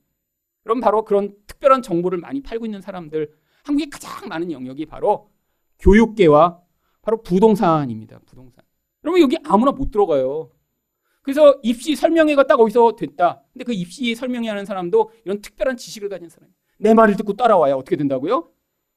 여러분 0.67 0.81
바로 0.81 1.05
그런 1.05 1.35
특별한 1.47 1.83
정보를 1.83 2.19
많이 2.19 2.43
팔고 2.43 2.65
있는 2.65 2.81
사람들 2.81 3.33
한국에 3.65 3.89
가장 3.91 4.29
많은 4.29 4.51
영역이 4.51 4.87
바로 4.87 5.31
교육계와 5.79 6.61
바로 7.03 7.23
부동산입니다. 7.23 8.21
부동산. 8.27 8.58
여러분 9.05 9.21
여기 9.21 9.37
아무나 9.45 9.73
못 9.73 9.91
들어가요. 9.91 10.51
그래서 11.23 11.59
입시 11.63 11.95
설명회가 11.95 12.45
딱 12.45 12.59
어디서 12.59 12.97
됐다. 12.97 13.43
근데 13.53 13.65
그 13.65 13.73
입시 13.73 14.15
설명회 14.15 14.49
하는 14.49 14.65
사람도 14.65 15.11
이런 15.25 15.41
특별한 15.41 15.77
지식을 15.77 16.09
가진 16.09 16.29
사람이에요. 16.29 16.55
내 16.79 16.95
말을 16.95 17.17
듣고 17.17 17.35
따라와야 17.35 17.75
어떻게 17.75 17.97
된다고요? 17.97 18.51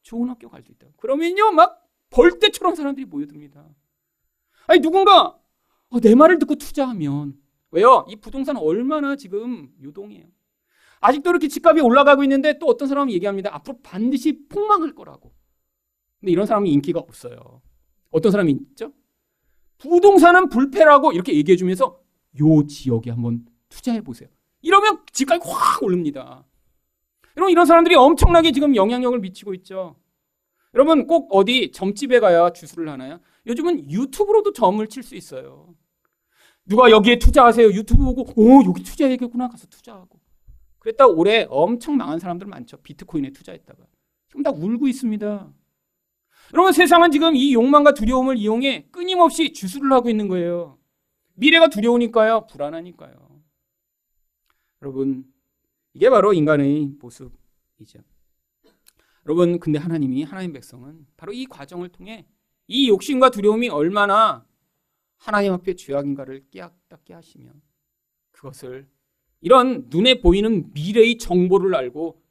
좋은 0.04 0.30
학교 0.30 0.50
갈 0.50 0.64
수 0.64 0.72
있다. 0.72 0.88
그러면요, 0.98 1.52
막 1.52 1.84
벌떼처럼 2.10 2.76
사람들이 2.76 3.06
모여듭니다. 3.06 3.68
아니, 4.68 4.80
누군가 4.80 5.38
어, 5.90 6.00
내 6.00 6.16
말을 6.16 6.40
듣고 6.40 6.56
투자하면 6.56 7.36
왜요? 7.72 8.06
이 8.10 8.16
부동산 8.16 8.58
얼마나 8.58 9.16
지금 9.16 9.72
유동해요. 9.82 10.26
아직도 11.02 11.32
이렇게 11.32 11.48
집값이 11.48 11.82
올라가고 11.82 12.24
있는데 12.24 12.60
또 12.60 12.68
어떤 12.68 12.88
사람은 12.88 13.12
얘기합니다. 13.14 13.54
앞으로 13.56 13.80
반드시 13.82 14.48
폭망할 14.48 14.94
거라고. 14.94 15.34
근데 16.20 16.32
이런 16.32 16.46
사람이 16.46 16.72
인기가 16.72 17.00
없어요. 17.00 17.62
어떤 18.12 18.32
사람이 18.32 18.52
있죠? 18.52 18.94
부동산은 19.82 20.50
불패라고 20.50 21.12
이렇게 21.12 21.36
얘기해 21.36 21.56
주면서 21.56 22.00
요 22.40 22.66
지역에 22.68 23.10
한번 23.12 23.46
투자해 23.70 24.02
보세요. 24.02 24.30
이러면 24.62 25.00
집값이 25.12 25.50
확 25.50 25.82
오릅니다. 25.84 26.46
여러분 27.36 27.52
이런 27.52 27.66
사람들이 27.66 27.96
엄청나게 27.96 28.52
지금 28.52 28.76
영향력을 28.76 29.18
미치고 29.20 29.54
있죠. 29.56 29.96
여러분 30.74 31.08
꼭 31.08 31.30
어디 31.36 31.72
점집에 31.72 32.20
가야 32.20 32.52
주술을 32.52 32.88
하나요? 32.90 33.20
요즘은 33.48 33.92
유튜브로도 33.92 34.54
점을 34.54 34.86
칠 34.88 35.04
수 35.04 35.16
있어요. 35.16 35.74
누가 36.66 36.92
여기에 36.92 37.18
투자하세요. 37.18 37.72
유튜브 37.72 38.04
보고 38.04 38.24
오 38.36 38.64
여기 38.64 38.84
투자해야겠구나 38.84 39.50
가서 39.50 39.66
투자하고. 39.68 40.20
그랬다 40.80 41.08
올해 41.08 41.48
엄청 41.50 41.98
망한 41.98 42.20
사람들 42.20 42.48
많죠. 42.48 42.78
비트코인에 42.78 43.32
투자했다가 43.32 43.84
지금 44.28 44.44
다 44.44 44.52
울고 44.52 44.88
있습니다. 44.88 45.52
여러분 46.54 46.74
세상은 46.74 47.12
지금 47.12 47.36
이 47.36 47.54
욕망과 47.54 47.94
두려움을 47.94 48.38
이용해 48.38 48.88
끊임없이 48.92 49.54
주술을 49.54 49.92
하고 49.94 50.10
있는 50.10 50.28
거예요. 50.28 50.78
미래가 51.36 51.70
두려우니까요. 51.70 52.48
불안하니까요. 52.48 53.42
여러분 54.82 55.26
이게 55.94 56.10
바로 56.10 56.34
인간의 56.34 56.94
모습이죠. 57.00 58.00
여러분 59.26 59.60
근데 59.60 59.80
하나님이 59.80 60.24
하나님 60.24 60.54
백성은 60.54 61.06
바로 61.16 61.32
이 61.32 61.46
과정을 61.46 61.90
통해 61.90 62.28
이 62.68 62.90
욕심과 62.90 63.30
두려움이 63.30 63.70
얼마나 63.70 64.46
하나님 65.18 65.54
앞에 65.54 65.76
죄악인가를 65.76 66.48
깨닫게 66.50 67.14
하시며 67.14 67.52
그것을 68.32 68.90
이런 69.42 69.88
눈에 69.90 70.20
보이는 70.22 70.72
미래의 70.74 71.18
정보를 71.18 71.76
알고 71.76 72.22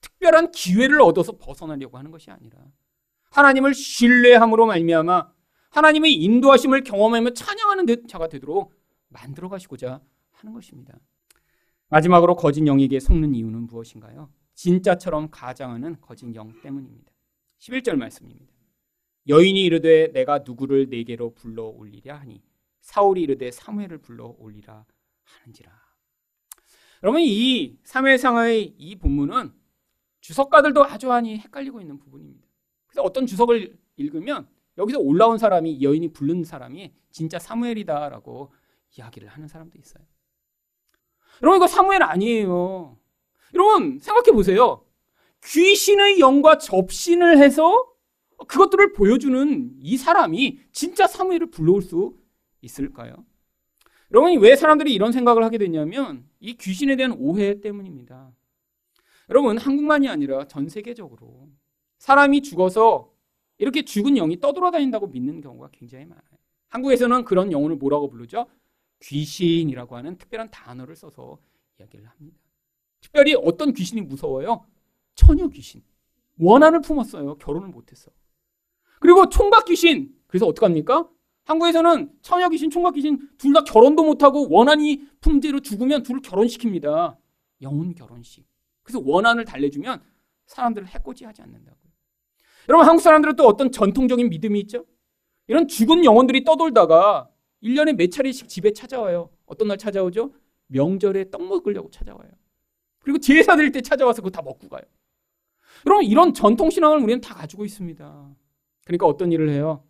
특별한 0.00 0.52
기회를 0.52 1.00
얻어서 1.00 1.36
벗어나려고 1.36 1.98
하는 1.98 2.10
것이 2.10 2.30
아니라 2.30 2.58
하나님을 3.38 3.72
신뢰함으로 3.72 4.66
말미암아 4.66 5.32
하나님의 5.70 6.12
인도하심을 6.12 6.82
경험하며 6.82 7.34
찬양하는 7.34 8.08
자가 8.08 8.28
되도록 8.28 8.74
만들어 9.08 9.48
가시고자 9.48 10.00
하는 10.32 10.54
것입니다. 10.54 10.98
마지막으로 11.88 12.34
거짓 12.34 12.66
영에게 12.66 12.98
속는 12.98 13.36
이유는 13.36 13.68
무엇인가요? 13.68 14.32
진짜처럼 14.54 15.30
가장하는 15.30 16.00
거짓 16.00 16.34
영 16.34 16.60
때문입니다. 16.62 17.12
11절 17.60 17.94
말씀입니다. 17.96 18.52
여인이 19.28 19.62
이르되 19.62 20.10
내가 20.10 20.38
누구를 20.38 20.88
내게로 20.90 21.34
불러 21.34 21.64
올리랴 21.64 22.18
하니 22.18 22.42
사울이 22.80 23.22
이르되 23.22 23.52
사무엘을 23.52 23.98
불러 23.98 24.34
올리라 24.38 24.84
하는지라. 25.22 25.70
여러분 27.04 27.20
이 27.22 27.78
사무엘상의 27.84 28.74
이 28.78 28.96
본문은 28.96 29.52
주석가들도 30.22 30.84
아주 30.84 31.06
많이 31.06 31.38
헷갈리고 31.38 31.80
있는 31.80 31.98
부분입니다. 31.98 32.47
그래서 32.88 33.02
어떤 33.02 33.26
주석을 33.26 33.76
읽으면 33.96 34.48
여기서 34.76 34.98
올라온 34.98 35.38
사람이 35.38 35.82
여인이 35.82 36.12
부른 36.12 36.44
사람이 36.44 36.92
진짜 37.10 37.38
사무엘이다라고 37.38 38.52
이야기를 38.96 39.28
하는 39.28 39.48
사람도 39.48 39.78
있어요. 39.78 40.04
여러분 41.42 41.58
이거 41.58 41.66
사무엘 41.66 42.02
아니에요. 42.02 42.98
여러분 43.54 43.98
생각해 43.98 44.32
보세요. 44.32 44.84
귀신의 45.44 46.20
영과 46.20 46.58
접신을 46.58 47.38
해서 47.38 47.88
그것들을 48.46 48.92
보여주는 48.92 49.72
이 49.80 49.96
사람이 49.96 50.60
진짜 50.72 51.06
사무엘을 51.06 51.50
불러올 51.50 51.82
수 51.82 52.16
있을까요? 52.60 53.24
여러분 54.10 54.38
왜 54.40 54.56
사람들이 54.56 54.92
이런 54.94 55.12
생각을 55.12 55.44
하게 55.44 55.58
됐냐면 55.58 56.28
이 56.40 56.56
귀신에 56.56 56.96
대한 56.96 57.12
오해 57.18 57.60
때문입니다. 57.60 58.32
여러분 59.28 59.58
한국만이 59.58 60.08
아니라 60.08 60.46
전 60.46 60.68
세계적으로 60.68 61.48
사람이 61.98 62.42
죽어서 62.42 63.12
이렇게 63.58 63.84
죽은 63.84 64.14
영이 64.14 64.40
떠돌아다닌다고 64.40 65.08
믿는 65.08 65.40
경우가 65.40 65.70
굉장히 65.72 66.04
많아요. 66.04 66.22
한국에서는 66.68 67.24
그런 67.24 67.50
영혼을 67.52 67.76
뭐라고 67.76 68.08
부르죠? 68.08 68.46
귀신이라고 69.02 69.96
하는 69.96 70.16
특별한 70.18 70.50
단어를 70.50 70.96
써서 70.96 71.38
이야기를 71.78 72.06
합니다. 72.06 72.38
특별히 73.00 73.34
어떤 73.34 73.72
귀신이 73.72 74.02
무서워요? 74.02 74.64
처녀 75.14 75.48
귀신. 75.48 75.82
원한을 76.38 76.80
품었어요. 76.80 77.36
결혼을 77.38 77.68
못했어. 77.68 78.10
그리고 79.00 79.28
총각 79.28 79.64
귀신. 79.66 80.14
그래서 80.26 80.46
어떡합니까? 80.46 81.08
한국에서는 81.44 82.12
처녀 82.22 82.48
귀신, 82.50 82.68
총각 82.70 82.94
귀신 82.94 83.18
둘 83.38 83.52
다 83.52 83.62
결혼도 83.64 84.04
못하고 84.04 84.48
원한이 84.50 85.08
품제로 85.20 85.60
죽으면 85.60 86.02
둘을 86.02 86.20
결혼시킵니다. 86.20 87.16
영혼 87.62 87.94
결혼식. 87.94 88.46
그래서 88.82 89.00
원한을 89.04 89.44
달래주면 89.44 90.02
사람들을 90.46 90.88
해코지하지 90.88 91.42
않는다고요. 91.42 91.87
여러분 92.68 92.86
한국 92.86 93.02
사람들은 93.02 93.36
또 93.36 93.46
어떤 93.46 93.72
전통적인 93.72 94.28
믿음이 94.28 94.60
있죠? 94.60 94.84
이런 95.46 95.66
죽은 95.66 96.04
영혼들이 96.04 96.44
떠돌다가 96.44 97.30
1년에 97.62 97.96
몇 97.96 98.10
차례씩 98.10 98.48
집에 98.48 98.72
찾아와요. 98.72 99.30
어떤 99.46 99.68
날 99.68 99.78
찾아오죠? 99.78 100.32
명절에 100.66 101.30
떡 101.30 101.46
먹으려고 101.46 101.90
찾아와요. 101.90 102.30
그리고 103.00 103.18
제사 103.18 103.56
드릴 103.56 103.72
때 103.72 103.80
찾아와서 103.80 104.20
그거 104.20 104.30
다 104.30 104.42
먹고 104.42 104.68
가요. 104.68 104.82
여러분 105.86 106.04
이런 106.04 106.34
전통 106.34 106.68
신앙을 106.70 106.98
우리는 106.98 107.20
다 107.20 107.34
가지고 107.34 107.64
있습니다. 107.64 108.36
그러니까 108.84 109.06
어떤 109.06 109.32
일을 109.32 109.48
해요? 109.50 109.84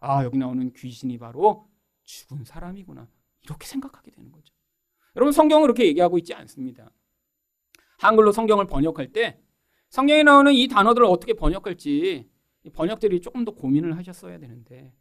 아, 0.00 0.24
여기 0.24 0.36
나오는 0.36 0.72
귀신이 0.72 1.18
바로 1.18 1.68
죽은 2.02 2.44
사람이구나. 2.44 3.06
이렇게 3.44 3.66
생각하게 3.66 4.10
되는 4.10 4.32
거죠. 4.32 4.52
여러분 5.14 5.32
성경은 5.32 5.62
그렇게 5.62 5.86
얘기하고 5.86 6.18
있지 6.18 6.34
않습니다. 6.34 6.90
한글로 7.98 8.32
성경을 8.32 8.66
번역할 8.66 9.12
때 9.12 9.40
성경에 9.90 10.22
나오는 10.22 10.52
이 10.52 10.68
단어들을 10.68 11.06
어떻게 11.06 11.32
번역할지 11.34 12.28
번역들이 12.72 13.20
조금 13.20 13.44
더 13.44 13.52
고민을 13.52 13.96
하셨어야 13.96 14.38
되는데 14.38 14.92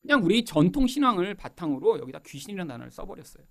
그냥 0.00 0.24
우리 0.24 0.44
전통 0.44 0.86
신앙을 0.86 1.34
바탕으로 1.34 1.98
여기다 2.00 2.20
귀신이라는 2.20 2.68
단어를 2.68 2.90
써버렸어요. 2.90 3.44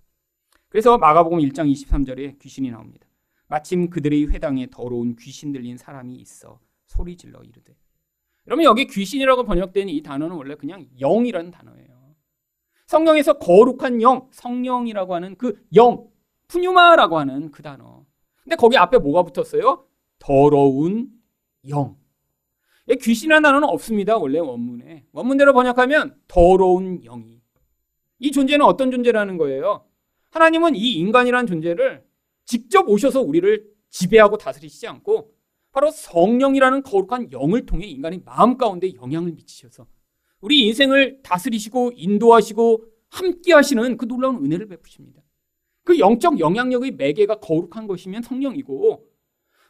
그래서 0.68 0.98
마가복음 0.98 1.40
1장 1.40 1.72
23절에 1.72 2.40
귀신이 2.40 2.72
나옵니다. 2.72 3.08
마침 3.48 3.90
그들의 3.90 4.30
회당에 4.30 4.68
더러운 4.70 5.16
귀신 5.16 5.52
들린 5.52 5.78
사람이 5.78 6.16
있어 6.16 6.60
소리 6.86 7.18
질러 7.18 7.42
이르되. 7.44 7.76
여러분 8.48 8.66
여기 8.66 8.88
귀신이라고 8.88 9.44
번역된 9.44 9.90
이 9.90 10.02
단어는 10.02 10.36
원래 10.36 10.56
그냥 10.56 10.88
영이라는 11.00 11.52
단어예요. 11.52 12.16
성경에서 12.88 13.38
거룩한 13.38 14.02
영, 14.02 14.28
성령이라고 14.32 15.14
하는 15.14 15.36
그 15.36 15.64
영, 15.76 16.10
푸뉴마라고 16.48 17.20
하는 17.20 17.52
그 17.52 17.62
단어. 17.62 18.04
근데 18.44 18.56
거기 18.56 18.78
앞에 18.78 18.98
뭐가 18.98 19.24
붙었어요? 19.24 19.86
더러운 20.20 21.10
영. 21.68 21.98
귀신이라는 22.90 23.44
단어는 23.44 23.68
없습니다. 23.68 24.18
원래 24.18 24.40
원문에. 24.40 25.06
원문대로 25.12 25.54
번역하면 25.54 26.16
더러운 26.28 27.02
영이. 27.02 27.42
이 28.20 28.32
존재는 28.32 28.66
어떤 28.66 28.92
존재라는 28.92 29.38
거예요? 29.38 29.86
하나님은 30.32 30.76
이 30.76 30.94
인간이라는 30.94 31.48
존재를 31.48 32.04
직접 32.46 32.88
오셔서 32.88 33.22
우리를 33.22 33.66
지배하고 33.90 34.38
다스리시지 34.38 34.88
않고 34.88 35.32
바로 35.72 35.92
성령이라는 35.92 36.84
거룩한 36.84 37.32
영을 37.32 37.66
통해 37.66 37.88
인간의 37.88 38.22
마음 38.26 38.58
가운데 38.58 38.94
영향을 38.96 39.32
미치셔서 39.34 39.88
우리 40.42 40.68
인생을 40.68 41.22
다스리시고 41.24 41.94
인도하시고 41.96 42.86
함께 43.10 43.54
하시는 43.54 43.98
그 43.98 44.08
놀라운 44.08 44.44
은혜를 44.44 44.68
베푸십니다. 44.68 45.22
그 45.84 46.00
영적 46.00 46.40
영향력의 46.40 46.92
매개가 46.92 47.40
거룩한 47.40 47.88
것이면 47.88 48.24
성령이고 48.24 49.09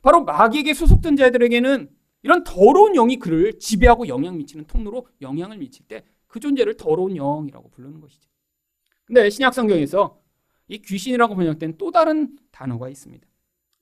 바로 0.01 0.23
마귀에게 0.23 0.73
소속된 0.73 1.15
자들에게는 1.15 1.89
이런 2.23 2.43
더러운 2.43 2.93
영이 2.93 3.17
그를 3.17 3.59
지배하고 3.59 4.07
영향 4.07 4.37
미치는 4.37 4.65
통로로 4.65 5.07
영향을 5.21 5.57
미칠 5.57 5.85
때 5.87 6.03
그 6.29 6.39
존재를 6.39 6.77
더러운 6.77 7.15
영이라고 7.15 7.69
부르는 7.71 7.99
것이죠. 7.99 8.29
근데 9.03 9.29
신약 9.29 9.53
성경에서 9.53 10.21
이 10.67 10.79
귀신이라고 10.79 11.35
번역된 11.35 11.77
또 11.77 11.91
다른 11.91 12.37
단어가 12.51 12.87
있습니다. 12.87 13.27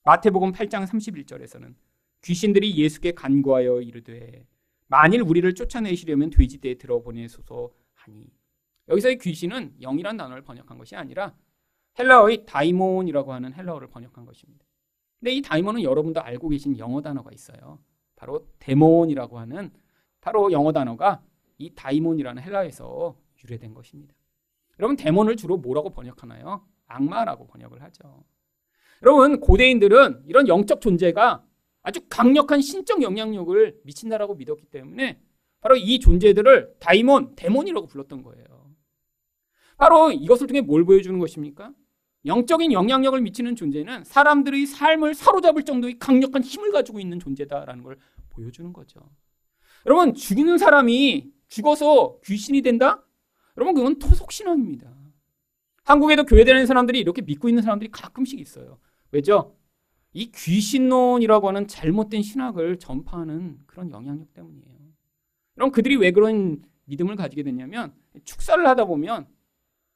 마태복음 0.06 0.54
8장 0.54 0.88
31절에서는 0.88 1.76
귀신들이 2.22 2.76
예수께 2.78 3.12
간구하여 3.12 3.82
이르되 3.82 4.48
만일 4.88 5.22
우리를 5.22 5.54
쫓아내시려면 5.54 6.30
돼지대에 6.30 6.76
들어보내소서 6.76 7.70
하니 7.94 8.26
여기서의 8.88 9.18
귀신은 9.18 9.76
영이란 9.82 10.16
단어를 10.16 10.44
번역한 10.44 10.78
것이 10.78 10.96
아니라 10.96 11.36
헬라어의 12.00 12.46
다이몬이라고 12.46 13.34
하는 13.34 13.54
헬라어를 13.54 13.90
번역한 13.90 14.26
것입니다. 14.26 14.66
근데 15.20 15.32
이 15.34 15.42
다이몬은 15.42 15.84
여러분도 15.84 16.22
알고 16.22 16.50
계신 16.50 16.78
영어 16.78 17.02
단어가 17.02 17.32
있어요. 17.32 17.80
바로 18.16 18.48
데몬이라고 18.60 19.40
하는 19.40 19.72
바로 20.22 20.52
영어 20.52 20.72
단어가 20.72 21.22
이 21.58 21.74
다이몬이라는 21.74 22.42
헬라에서 22.42 23.18
유래된 23.44 23.74
것입니다. 23.74 24.16
여러분 24.80 24.96
데몬을 24.96 25.36
주로 25.36 25.58
뭐라고 25.58 25.90
번역하나요? 25.90 26.66
악마라고 26.88 27.48
번역을 27.48 27.82
하죠. 27.84 28.24
여러분 29.04 29.40
고대인들은 29.40 30.24
이런 30.26 30.48
영적 30.48 30.82
존재가 30.82 31.44
아주 31.84 32.02
강력한 32.10 32.62
신적 32.62 33.02
영향력을 33.02 33.82
미친다라고 33.84 34.36
믿었기 34.36 34.66
때문에 34.66 35.22
바로 35.62 35.76
이 35.76 36.00
존재들을 36.00 36.76
다이몬, 36.80 37.36
데몬이라고 37.36 37.88
불렀던 37.88 38.24
거예요. 38.24 38.46
바로 39.78 40.12
이것을 40.12 40.48
통해 40.48 40.62
뭘 40.62 40.84
보여주는 40.86 41.18
것입니까? 41.20 41.74
영적인 42.28 42.72
영향력을 42.72 43.20
미치는 43.22 43.56
존재는 43.56 44.04
사람들의 44.04 44.66
삶을 44.66 45.16
사로잡을 45.16 45.64
정도의 45.64 45.98
강력한 45.98 46.44
힘을 46.44 46.72
가지고 46.72 47.00
있는 47.00 47.20
존재다라는 47.20 47.84
걸 47.84 47.98
보여주는 48.30 48.72
거죠. 48.74 49.00
여러분, 49.86 50.14
죽이는 50.14 50.58
사람이 50.58 51.32
죽어서 51.48 52.20
귀신이 52.26 52.62
된다? 52.62 53.04
여러분, 53.56 53.74
그건 53.74 54.00
토속신앙입니다. 54.00 54.94
한국에도 55.84 56.26
교회 56.26 56.44
다니는 56.44 56.66
사람들이 56.66 57.00
이렇게 57.00 57.22
믿고 57.22 57.48
있는 57.48 57.64
사람들이 57.64 57.90
가끔씩 57.92 58.40
있어요. 58.40 58.78
왜죠? 59.12 59.56
이 60.12 60.32
귀신론이라고 60.32 61.48
하는 61.48 61.68
잘못된 61.68 62.22
신학을 62.22 62.78
전파하는 62.80 63.60
그런 63.66 63.90
영향력 63.92 64.34
때문이에요. 64.34 64.78
그럼 65.56 65.72
그들이 65.72 65.96
왜 65.96 66.12
그런 66.12 66.62
믿음을 66.86 67.16
가지게 67.16 67.44
됐냐면 67.44 67.94
축사를 68.26 68.66
하다 68.66 68.86
보면 68.86 69.28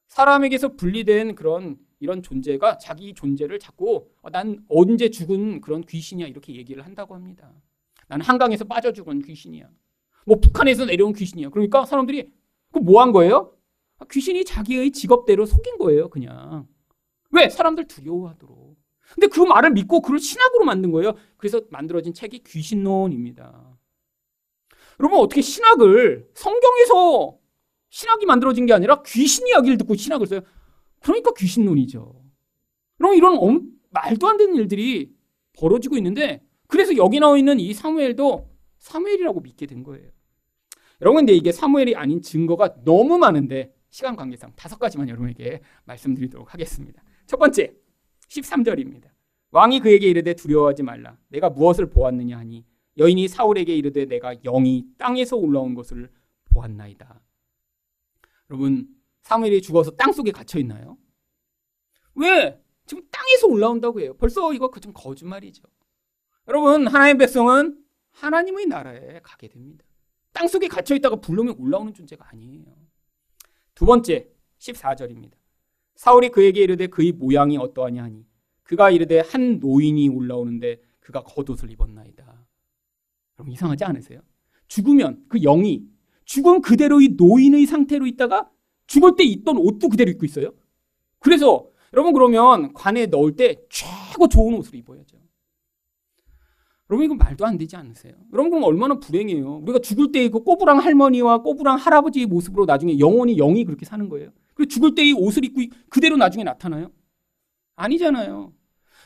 사람에게서 0.08 0.76
분리된 0.76 1.36
그런 1.36 1.78
이런 2.02 2.22
존재가 2.24 2.80
자기 2.80 3.14
존재를 3.14 3.60
자꾸 3.60 4.08
어, 4.22 4.30
난 4.32 4.66
언제 4.68 5.10
죽은 5.10 5.62
그런 5.62 5.82
귀신이야 5.86 6.28
이렇게 6.28 6.56
얘기를 6.56 6.84
한다고 6.84 7.14
합니다. 7.16 7.54
나는 8.08 8.26
한강에서 8.26 8.66
빠져 8.66 8.92
죽은 8.92 9.22
귀신이야. 9.22 9.70
뭐 10.26 10.40
북한에서 10.40 10.86
내려온 10.86 11.14
귀신이야. 11.14 11.50
그러니까 11.50 11.86
사람들이 11.86 12.30
그 12.72 12.80
뭐 12.80 13.00
한 13.00 13.12
거예요? 13.12 13.56
귀신이 14.10 14.44
자기의 14.46 14.92
직업대로 14.92 15.46
속인 15.46 15.78
거예요, 15.78 16.10
그냥. 16.10 16.68
왜? 17.30 17.50
사람들 17.50 17.86
두려워하도록. 17.88 18.76
근데 19.14 19.28
그 19.28 19.42
말을 19.42 19.72
믿고 19.72 20.02
그걸 20.02 20.20
신학으로 20.20 20.66
만든 20.66 20.92
거예요. 20.92 21.14
그래서 21.38 21.62
만들어진 21.70 22.14
책이 22.14 22.44
귀신론입니다. 22.44 23.78
여러분, 25.00 25.20
어떻게 25.20 25.42
신학을 25.42 26.30
성경에서 26.34 27.38
신학이 27.90 28.26
만들어진 28.26 28.66
게 28.66 28.74
아니라 28.74 29.04
귀신 29.04 29.46
이야기를 29.48 29.78
듣고 29.78 29.96
신학을 29.96 30.26
써요? 30.26 30.42
그러니까 31.02 31.32
귀신론이죠. 31.38 32.24
그럼 32.98 33.16
이런 33.16 33.38
엄, 33.38 33.72
말도 33.90 34.28
안 34.28 34.38
되는 34.38 34.56
일들이 34.56 35.14
벌어지고 35.54 35.98
있는데 35.98 36.44
그래서 36.68 36.96
여기 36.96 37.20
나와 37.20 37.38
있는 37.38 37.60
이 37.60 37.74
사무엘도 37.74 38.50
사무엘이라고 38.80 39.42
믿게 39.42 39.66
된 39.66 39.84
거예요. 39.84 40.10
여러분 41.02 41.22
근데 41.22 41.34
이게 41.34 41.52
사무엘이 41.52 41.96
아닌 41.96 42.22
증거가 42.22 42.76
너무 42.84 43.18
많은데 43.18 43.74
시간 43.90 44.16
관계상 44.16 44.54
다섯 44.56 44.78
가지만 44.80 45.10
여러분에게 45.10 45.62
말씀드리도록 45.86 46.54
하겠습니다. 46.54 47.04
첫 47.26 47.38
번째 47.38 47.76
13절입니다. 48.30 49.10
왕이 49.52 49.82
그에게 49.82 50.08
이르되 50.08 50.34
두려워하지 50.34 50.84
말라. 50.84 51.18
내가 51.28 51.50
무엇을 51.50 51.90
보았느냐 51.90 52.38
하니 52.38 52.66
여인이 52.98 53.28
사울에게 53.28 53.76
이르되 53.76 54.06
내가 54.06 54.36
영이 54.36 54.86
땅에서 54.98 55.36
올라온 55.36 55.74
것을 55.74 56.10
보았나이다. 56.54 57.22
여러분 58.50 58.88
사무엘이 59.22 59.62
죽어서 59.62 59.92
땅 59.92 60.12
속에 60.12 60.32
갇혀 60.32 60.60
있나요? 60.60 60.98
왜? 62.16 62.62
지금 62.86 63.04
땅에서 63.10 63.48
올라온다고 63.48 64.02
해요. 64.02 64.16
벌써 64.18 64.54
이거 64.54 64.70
그좀 64.70 64.92
거짓말이죠. 64.94 65.64
여러분 66.48 66.88
하나님의 66.88 67.18
백성은 67.20 67.82
하나님의 68.12 68.66
나라에 68.66 69.20
가게 69.22 69.48
됩니다. 69.48 69.86
땅 70.34 70.48
속에 70.48 70.68
갇혀 70.68 70.96
있다가 70.96 71.18
불르면 71.18 71.56
올라오는 71.58 71.94
존재가 71.94 72.30
아니에요. 72.30 72.66
두 73.76 73.86
번째 73.86 74.30
14절입니다. 74.60 75.34
사울이 75.96 76.30
그에게 76.30 76.62
이르되 76.62 76.88
그의 76.88 77.12
모양이 77.12 77.58
어떠하냐 77.58 78.04
하니 78.04 78.26
그가 78.64 78.90
이르되 78.90 79.20
한 79.20 79.60
노인이 79.60 80.10
올라오는데 80.10 80.82
그가 81.00 81.24
겉옷을 81.24 81.70
입었나이다. 81.72 82.48
여러분 83.38 83.54
이상하지 83.54 83.84
않으세요? 83.84 84.22
죽으면 84.68 85.26
그 85.28 85.40
영이 85.40 85.86
죽은 86.26 86.62
그대로의 86.62 87.10
노인의 87.18 87.66
상태로 87.66 88.08
있다가 88.08 88.50
죽을 88.92 89.16
때 89.16 89.24
입던 89.24 89.58
옷도 89.58 89.88
그대로 89.88 90.12
입고 90.12 90.26
있어요. 90.26 90.52
그래서 91.20 91.66
여러분 91.94 92.12
그러면 92.12 92.74
관에 92.74 93.06
넣을 93.06 93.38
때 93.38 93.56
최고 93.70 94.28
좋은 94.28 94.54
옷을 94.56 94.76
입어야죠. 94.76 95.18
여러분 96.90 97.06
이건 97.06 97.18
말도 97.18 97.46
안 97.46 97.58
되지 97.58 97.78
않으세요? 97.78 98.14
여러분 98.34 98.52
그럼 98.52 98.66
얼마나 98.66 99.00
불행해요. 99.00 99.60
우리가 99.64 99.80
죽을 99.80 100.12
때 100.12 100.28
그 100.28 100.42
꼬부랑 100.42 100.80
할머니와 100.80 101.38
꼬부랑 101.42 101.78
할아버지의 101.78 102.26
모습으로 102.26 102.66
나중에 102.66 103.00
영원히 103.00 103.38
영이 103.38 103.64
그렇게 103.64 103.86
사는 103.86 104.10
거예요. 104.10 104.32
그리고 104.56 104.68
죽을 104.68 104.94
때 104.94 105.04
이 105.06 105.14
옷을 105.14 105.46
입고 105.46 105.62
그대로 105.90 106.18
나중에 106.18 106.44
나타나요? 106.44 106.92
아니잖아요. 107.78 108.52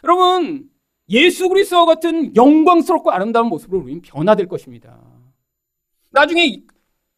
여러분 0.04 0.68
예수 1.10 1.48
그리스도와 1.48 1.86
같은 1.86 2.36
영광스럽고 2.36 3.12
아름다운 3.12 3.50
모습으로 3.50 3.82
우리는 3.82 4.02
변화될 4.02 4.48
것입니다. 4.48 5.00
나중에 6.10 6.64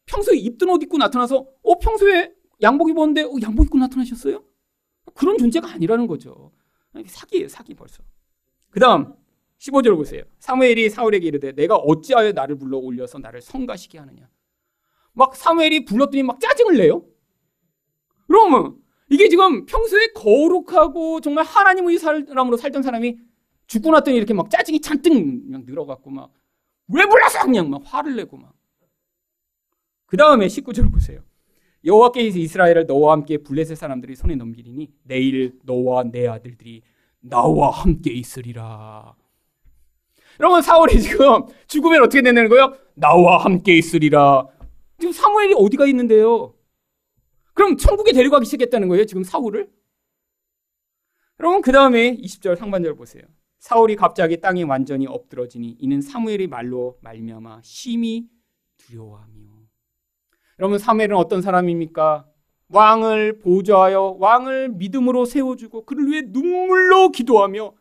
평소에 0.04 0.36
입던 0.36 0.68
옷 0.68 0.82
입고 0.82 0.98
나타나서 0.98 1.46
어 1.62 1.78
평소에 1.78 2.36
양복 2.62 2.90
입었는데 2.90 3.22
어, 3.22 3.32
양복 3.42 3.66
입고 3.66 3.78
나타나셨어요? 3.78 4.44
그런 5.14 5.38
존재가 5.38 5.72
아니라는 5.72 6.06
거죠. 6.06 6.52
사기예요, 7.06 7.48
사기 7.48 7.74
벌써. 7.74 8.02
그 8.70 8.80
다음 8.80 9.14
15절 9.58 9.96
보세요. 9.96 10.22
사무엘이 10.38 10.90
사울에게 10.90 11.26
이르되 11.26 11.52
내가 11.52 11.76
어찌하여 11.76 12.32
나를 12.32 12.56
불러 12.58 12.78
올려서 12.78 13.18
나를 13.18 13.40
성가시게 13.40 13.98
하느냐. 13.98 14.28
막 15.12 15.34
사무엘이 15.34 15.84
불렀더니 15.84 16.22
막 16.22 16.40
짜증을 16.40 16.76
내요. 16.76 17.04
그러면 18.26 18.76
이게 19.10 19.28
지금 19.28 19.64
평소에 19.66 20.08
거룩하고 20.08 21.20
정말 21.20 21.44
하나님의 21.44 21.98
사람으로 21.98 22.56
살던 22.56 22.82
사람이 22.82 23.18
죽고 23.66 23.90
났더니 23.90 24.16
이렇게 24.16 24.34
막 24.34 24.50
짜증이 24.50 24.80
잔뜩 24.80 25.10
그냥 25.10 25.64
늘어갖고 25.66 26.10
막 26.10 26.38
왜 26.88 27.06
불렀어 27.06 27.44
그냥 27.44 27.70
막 27.70 27.82
화를 27.84 28.16
내고 28.16 28.36
막. 28.36 28.52
그 30.06 30.16
다음에 30.16 30.46
19절 30.46 30.90
보세요. 30.90 31.22
여호와께서 31.84 32.38
이스라엘을 32.38 32.86
너와 32.86 33.12
함께 33.12 33.38
블레셋 33.38 33.76
사람들이 33.76 34.16
손에 34.16 34.34
넘기리니 34.34 34.90
내일 35.04 35.58
너와 35.64 36.04
내 36.04 36.26
아들들이 36.26 36.82
나와 37.20 37.70
함께 37.70 38.12
있으리라. 38.12 39.14
여러분 40.40 40.62
사울이 40.62 41.00
지금 41.00 41.46
죽으면 41.66 42.02
어떻게 42.02 42.22
되는 42.22 42.48
거예요? 42.48 42.76
나와 42.94 43.38
함께 43.38 43.76
있으리라. 43.76 44.46
지금 44.98 45.12
사무엘이 45.12 45.54
어디가 45.56 45.86
있는데요? 45.86 46.54
그럼 47.54 47.76
천국에 47.76 48.12
데려가기 48.12 48.44
시작했다는 48.46 48.88
거예요, 48.88 49.04
지금 49.04 49.24
사울을? 49.24 49.68
여러분 51.40 51.60
그 51.62 51.72
다음에 51.72 52.16
20절 52.16 52.56
상반절 52.56 52.94
보세요. 52.96 53.22
사울이 53.58 53.96
갑자기 53.96 54.40
땅에 54.40 54.62
완전히 54.62 55.06
엎드러지니 55.06 55.76
이는 55.80 56.00
사무엘의 56.00 56.46
말로 56.46 56.98
말미암아 57.02 57.60
심히 57.62 58.28
두려워하며. 58.78 59.67
여러분 60.58 60.78
사무엘은 60.78 61.16
어떤 61.16 61.40
사람입니까? 61.40 62.26
왕을 62.70 63.38
보좌하여 63.38 64.16
왕을 64.18 64.70
믿음으로 64.70 65.24
세워주고 65.24 65.86
그를 65.86 66.08
위해 66.08 66.22
눈물로 66.26 67.10
기도하며 67.10 67.72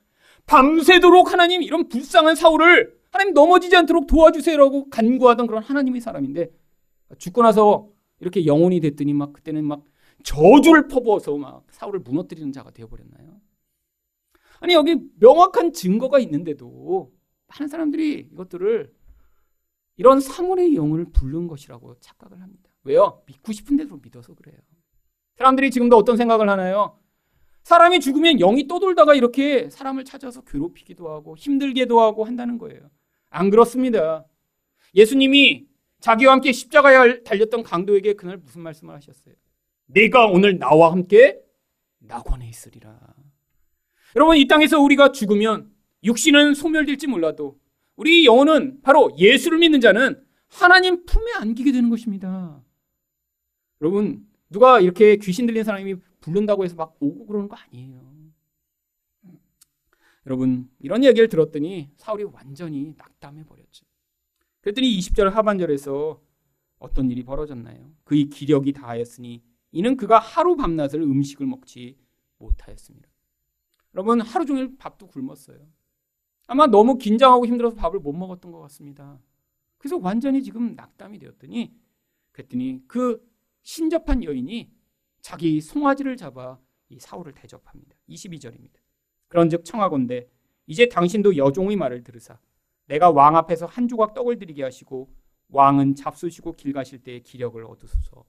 밤새도록 0.46 1.34
하나님 1.34 1.62
이런 1.62 1.90
불쌍한 1.90 2.36
사울을 2.36 2.98
하나님 3.12 3.34
넘어지지 3.34 3.76
않도록 3.76 4.08
도와주세요라고 4.08 4.90
간구하던 4.90 5.48
그런 5.48 5.64
하나님의 5.64 6.02
사람인데 6.02 6.50
죽고 7.18 7.42
나서 7.42 7.90
이렇게 8.20 8.46
영혼이 8.46 8.80
됐더니 8.80 9.14
막 9.14 9.34
그때는 9.34 9.66
막 9.66 9.84
저주를 10.24 10.88
퍼부어서 10.88 11.38
막 11.38 11.66
사울을 11.70 12.00
무너뜨리는 12.00 12.52
자가 12.52 12.72
되어버렸나요? 12.72 13.42
아니 14.60 14.74
여기 14.74 14.98
명확한 15.20 15.74
증거가 15.74 16.20
있는데도 16.20 17.12
많은 17.48 17.68
사람들이 17.68 18.30
이것들을 18.32 18.94
이런 19.98 20.20
사물의 20.22 20.76
영혼을 20.76 21.06
부른 21.12 21.48
것이라고 21.48 21.96
착각을 22.00 22.42
합니다. 22.42 22.67
왜요? 22.88 23.22
믿고 23.26 23.52
싶은 23.52 23.76
대로 23.78 24.00
믿어서 24.02 24.34
그래요. 24.34 24.58
사람들이 25.36 25.70
지금도 25.72 25.98
어떤 25.98 26.18
생각을 26.18 26.50
하나요? 26.50 26.98
사람이 27.64 28.00
죽으면 28.00 28.38
영이 28.38 28.68
떠돌다가 28.68 29.14
이렇게 29.14 29.70
사람을 29.70 30.06
찾아서 30.06 30.42
괴롭히기도 30.42 31.10
하고 31.10 31.36
힘들게도 31.36 32.00
하고 32.00 32.24
한다는 32.24 32.58
거예요. 32.58 32.90
안 33.30 33.50
그렇습니다. 33.50 34.26
예수님이 34.96 35.68
자기와 36.00 36.34
함께 36.34 36.54
십자가에 36.54 37.24
달렸던 37.24 37.64
강도에게 37.64 38.14
그날 38.14 38.38
무슨 38.38 38.62
말씀을 38.62 38.96
하셨어요? 38.96 39.36
내가 39.88 40.28
오늘 40.28 40.60
나와 40.60 40.92
함께 40.94 41.40
낙원에 42.00 42.48
있으리라. 42.48 42.98
여러분 44.16 44.38
이 44.38 44.48
땅에서 44.48 44.80
우리가 44.80 45.12
죽으면 45.12 45.70
육신은 46.04 46.54
소멸될지 46.54 47.08
몰라도 47.08 47.60
우리 47.98 48.26
영혼은 48.26 48.82
바로 48.82 49.12
예수를 49.18 49.58
믿는 49.58 49.82
자는 49.82 50.24
하나님 50.48 51.06
품에 51.06 51.34
안기게 51.40 51.74
되는 51.74 51.90
것입니다. 51.90 52.62
여러분 53.82 54.28
누가 54.50 54.80
이렇게 54.80 55.18
귀신 55.18 55.46
들린 55.46 55.64
사람이 55.64 55.96
부른다고 56.22 56.64
해서 56.64 56.76
막 56.76 56.96
오고 57.00 57.28
그러는 57.28 57.48
거 57.48 57.56
아니에요. 57.56 58.18
여러분 60.26 60.70
이런 60.80 61.04
얘기를 61.04 61.30
들었더니 61.30 61.90
사울이 61.96 62.24
완전히 62.26 62.94
낙담해 62.98 63.46
버렸죠. 63.46 63.86
그랬더니 64.62 64.98
20절 64.98 65.30
하반절에서 65.30 66.22
어떤 66.80 67.10
일이 67.10 67.24
벌어졌나요? 67.24 67.92
그의 68.04 68.26
기력이 68.26 68.74
다하였으니 68.74 69.42
이는 69.72 69.96
그가 69.96 70.20
하루 70.20 70.56
밤낮을 70.56 71.02
음식을 71.02 71.46
먹지 71.46 71.98
못하였습니다. 72.38 73.08
여러분 73.96 74.22
하루 74.22 74.46
종일 74.46 74.78
밥도 74.78 75.08
굶었어요. 75.08 75.60
아마 76.48 76.68
너무 76.68 76.98
긴장하고 76.98 77.46
힘들어서 77.46 77.76
밥을 77.76 78.00
못 78.00 78.14
먹었던 78.14 78.52
것 78.52 78.60
같습니다. 78.60 79.20
그래서 79.78 79.98
완전히 79.98 80.44
지금 80.44 80.76
낙담이 80.76 81.20
되었더니 81.20 81.74
그랬더니 82.32 82.84
그 82.88 83.26
신접한 83.64 84.24
여인이 84.24 84.72
자기 85.22 85.60
송아지를 85.62 86.18
잡아 86.18 86.60
이 86.90 87.00
사울을 87.00 87.34
대접합니다. 87.34 87.96
22절입니다. 88.10 88.76
그런즉 89.28 89.66
청하건대 89.66 90.30
이제 90.68 90.88
당신도 90.88 91.38
여종의 91.38 91.76
말을 91.76 92.04
들으사 92.04 92.40
내가 92.86 93.10
왕 93.12 93.36
앞에서 93.36 93.66
한 93.66 93.88
조각 93.88 94.14
떡을 94.14 94.40
드리게 94.40 94.64
하시고 94.64 95.14
왕은 95.50 95.96
잡수시고 95.96 96.54
길 96.54 96.74
가실 96.74 97.04
때에 97.04 97.20
기력을 97.20 97.62
얻으소서. 97.64 98.26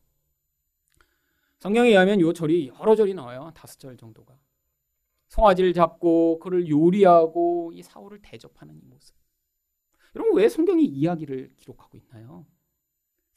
성경에 1.59 1.89
의하면 1.89 2.21
요 2.21 2.33
절이 2.33 2.73
여러 2.79 2.95
절이 2.95 3.15
나와요. 3.15 3.51
다섯 3.55 3.79
절 3.79 3.97
정도가. 3.97 4.39
송아지를 5.29 5.73
잡고 5.73 6.39
그를 6.39 6.69
요리하고 6.69 7.73
이 7.75 7.83
사울을 7.83 8.21
대접하는 8.23 8.79
이 8.79 8.85
모습. 8.85 9.17
여러분 10.15 10.37
왜 10.37 10.49
성경이 10.49 10.85
이야기를 10.85 11.55
기록하고 11.57 11.99
있나요? 11.99 12.47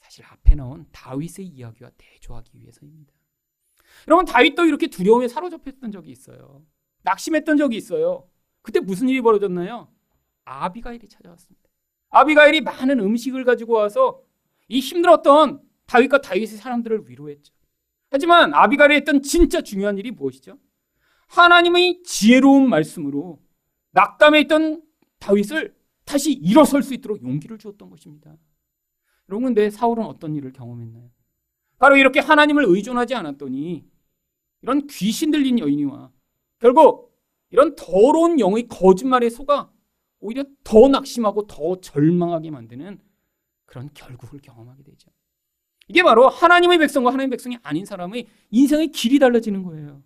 사실 0.02 0.24
앞에 0.26 0.56
나온 0.56 0.84
다윗의 0.90 1.46
이야기와 1.46 1.90
대조하기 1.96 2.58
위해서입니다. 2.58 3.12
여러분 4.08 4.24
다윗도 4.24 4.64
이렇게 4.66 4.88
두려움에 4.88 5.28
사로잡혔던 5.28 5.92
적이 5.92 6.10
있어요. 6.10 6.64
낙심했던 7.02 7.56
적이 7.56 7.76
있어요. 7.76 8.28
그때 8.62 8.80
무슨 8.80 9.08
일이 9.08 9.20
벌어졌나요? 9.20 9.88
아비가일이 10.44 11.08
찾아왔습니다. 11.08 11.68
아비가일이 12.10 12.60
많은 12.62 13.00
음식을 13.00 13.44
가지고 13.44 13.74
와서 13.74 14.22
이 14.68 14.80
힘들었던 14.80 15.62
다윗과 15.86 16.20
다윗의 16.20 16.58
사람들을 16.58 17.08
위로했죠. 17.08 17.54
하지만 18.10 18.52
아비갈이 18.54 18.94
했던 18.96 19.22
진짜 19.22 19.60
중요한 19.62 19.98
일이 19.98 20.10
무엇이죠? 20.10 20.58
하나님의 21.28 22.02
지혜로운 22.02 22.68
말씀으로 22.68 23.40
낙담해 23.92 24.40
있던 24.40 24.82
다윗을 25.18 25.74
다시 26.04 26.32
일어설 26.32 26.82
수 26.82 26.92
있도록 26.94 27.22
용기를 27.22 27.58
주었던 27.58 27.88
것입니다. 27.88 28.36
근데 29.40 29.70
사울은 29.70 30.04
어떤 30.04 30.34
일을 30.34 30.52
경험했나요? 30.52 31.10
바로 31.78 31.96
이렇게 31.96 32.20
하나님을 32.20 32.64
의존하지 32.66 33.14
않았더니 33.14 33.84
이런 34.62 34.86
귀신 34.86 35.30
들린 35.30 35.58
여인이와 35.58 36.10
결국 36.58 37.12
이런 37.50 37.74
더러운 37.74 38.38
영의 38.40 38.68
거짓말에 38.68 39.28
속아 39.30 39.70
오히려 40.20 40.44
더 40.64 40.88
낙심하고 40.88 41.46
더 41.46 41.80
절망하게 41.80 42.50
만드는 42.50 43.00
그런 43.66 43.90
결국을 43.94 44.40
경험하게 44.40 44.84
되죠. 44.84 45.10
이게 45.88 46.02
바로 46.02 46.28
하나님의 46.28 46.78
백성과 46.78 47.10
하나님의 47.10 47.30
백성이 47.30 47.58
아닌 47.62 47.84
사람의 47.84 48.28
인생의 48.50 48.88
길이 48.92 49.18
달라지는 49.18 49.62
거예요. 49.62 50.02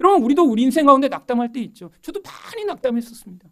여러분, 0.00 0.22
우리도 0.22 0.42
우리 0.44 0.62
인생 0.62 0.86
가운데 0.86 1.08
낙담할 1.08 1.52
때 1.52 1.60
있죠. 1.60 1.90
저도 2.02 2.20
많이 2.22 2.64
낙담했었습니다. 2.64 3.48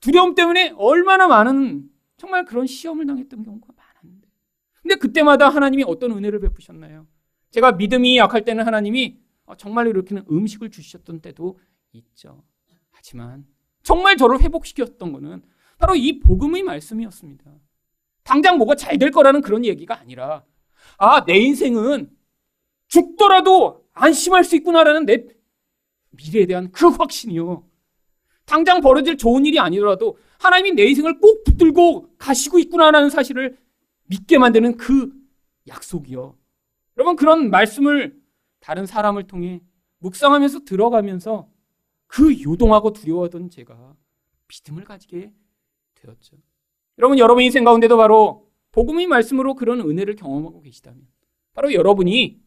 두려움 0.00 0.34
때문에 0.34 0.74
얼마나 0.76 1.28
많은 1.28 1.88
정말 2.16 2.44
그런 2.44 2.66
시험을 2.66 3.06
당했던 3.06 3.44
경우가. 3.44 3.74
근데 4.88 4.98
그때마다 4.98 5.50
하나님이 5.50 5.84
어떤 5.86 6.12
은혜를 6.12 6.40
베푸셨나요? 6.40 7.06
제가 7.50 7.72
믿음이 7.72 8.16
약할 8.16 8.46
때는 8.46 8.64
하나님이 8.66 9.18
어, 9.44 9.54
정말로 9.54 9.90
이렇게는 9.90 10.24
음식을 10.30 10.70
주셨던 10.70 11.20
때도 11.20 11.58
있죠. 11.92 12.42
하지만 12.90 13.46
정말 13.82 14.16
저를 14.16 14.40
회복시켰던 14.40 15.12
것은 15.12 15.42
바로 15.76 15.94
이 15.94 16.20
복음의 16.20 16.62
말씀이었습니다. 16.62 17.44
당장 18.22 18.56
뭐가 18.56 18.76
잘 18.76 18.96
될 18.96 19.10
거라는 19.10 19.42
그런 19.42 19.66
얘기가 19.66 20.00
아니라 20.00 20.42
아, 20.96 21.22
내 21.26 21.36
인생은 21.36 22.10
죽더라도 22.86 23.84
안심할 23.92 24.42
수 24.42 24.56
있구나라는 24.56 25.04
내 25.04 25.26
미래에 26.12 26.46
대한 26.46 26.72
그 26.72 26.88
확신이요. 26.88 27.68
당장 28.46 28.80
벌어질 28.80 29.18
좋은 29.18 29.44
일이 29.44 29.58
아니더라도 29.58 30.16
하나님이 30.38 30.72
내 30.72 30.84
인생을 30.84 31.20
꼭 31.20 31.44
붙들고 31.44 32.14
가시고 32.16 32.58
있구나라는 32.58 33.10
사실을 33.10 33.58
믿게 34.08 34.38
만드는 34.38 34.76
그 34.76 35.12
약속이요. 35.66 36.36
여러분, 36.96 37.16
그런 37.16 37.50
말씀을 37.50 38.20
다른 38.60 38.86
사람을 38.86 39.26
통해 39.26 39.62
묵상하면서 39.98 40.64
들어가면서 40.64 41.48
그 42.06 42.42
요동하고 42.42 42.92
두려워하던 42.92 43.50
제가 43.50 43.94
믿음을 44.48 44.84
가지게 44.84 45.32
되었죠. 45.94 46.36
여러분, 46.98 47.18
여러분 47.18 47.44
인생 47.44 47.64
가운데도 47.64 47.96
바로 47.96 48.48
복음의 48.72 49.06
말씀으로 49.06 49.54
그런 49.54 49.80
은혜를 49.80 50.16
경험하고 50.16 50.60
계시다면 50.62 51.06
바로 51.52 51.72
여러분이 51.72 52.40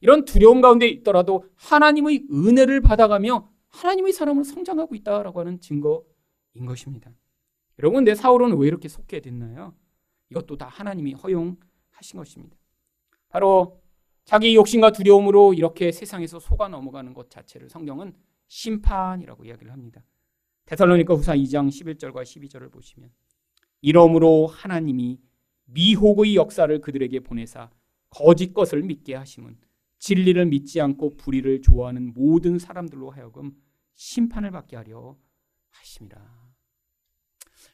이런 0.00 0.24
두려움 0.24 0.60
가운데 0.60 0.86
있더라도 0.88 1.44
하나님의 1.54 2.26
은혜를 2.30 2.80
받아가며 2.80 3.50
하나님의 3.68 4.12
사람으로 4.12 4.44
성장하고 4.44 4.94
있다라고 4.94 5.40
하는 5.40 5.60
증거인 5.60 6.66
것입니다. 6.66 7.10
여러분, 7.78 8.04
내 8.04 8.14
사울은 8.14 8.56
왜 8.56 8.68
이렇게 8.68 8.88
속게 8.88 9.20
됐나요? 9.20 9.74
이것도 10.30 10.56
다 10.56 10.66
하나님이 10.66 11.14
허용하신 11.14 12.16
것입니다. 12.16 12.56
바로 13.28 13.80
자기 14.24 14.54
욕심과 14.56 14.92
두려움으로 14.92 15.54
이렇게 15.54 15.92
세상에서 15.92 16.40
속아 16.40 16.68
넘어가는 16.68 17.14
것 17.14 17.30
자체를 17.30 17.68
성경은 17.68 18.14
심판이라고 18.48 19.44
이야기를 19.44 19.72
합니다. 19.72 20.02
데살로니가 20.66 21.14
후사 21.14 21.34
2장 21.36 21.68
11절과 21.68 22.22
12절을 22.22 22.72
보시면 22.72 23.10
이러므로 23.80 24.46
하나님이 24.48 25.20
미혹의 25.66 26.34
역사를 26.34 26.80
그들에게 26.80 27.20
보내사 27.20 27.70
거짓 28.10 28.52
것을 28.52 28.82
믿게 28.82 29.14
하심은 29.14 29.58
진리를 29.98 30.44
믿지 30.46 30.80
않고 30.80 31.16
불의를 31.16 31.62
좋아하는 31.62 32.12
모든 32.14 32.58
사람들로 32.58 33.10
하여금 33.10 33.56
심판을 33.94 34.50
받게 34.50 34.76
하려 34.76 35.16
하심이라. 35.70 36.46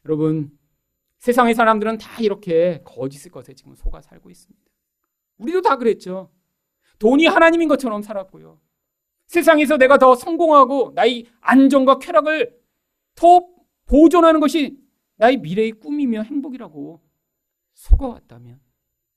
여러분, 0.05 0.57
세상의 1.22 1.54
사람들은 1.54 1.98
다 1.98 2.20
이렇게 2.20 2.80
거짓의 2.84 3.30
것에 3.30 3.54
지금 3.54 3.76
속아 3.76 4.02
살고 4.02 4.28
있습니다. 4.28 4.60
우리도 5.38 5.62
다 5.62 5.76
그랬죠. 5.76 6.32
돈이 6.98 7.26
하나님인 7.26 7.68
것처럼 7.68 8.02
살았고요. 8.02 8.60
세상에서 9.28 9.76
내가 9.76 9.98
더 9.98 10.16
성공하고 10.16 10.90
나의 10.96 11.26
안정과 11.40 12.00
쾌락을 12.00 12.58
더 13.14 13.46
보존하는 13.86 14.40
것이 14.40 14.76
나의 15.14 15.36
미래의 15.36 15.72
꿈이며 15.72 16.22
행복이라고 16.22 17.00
속아왔다면 17.74 18.58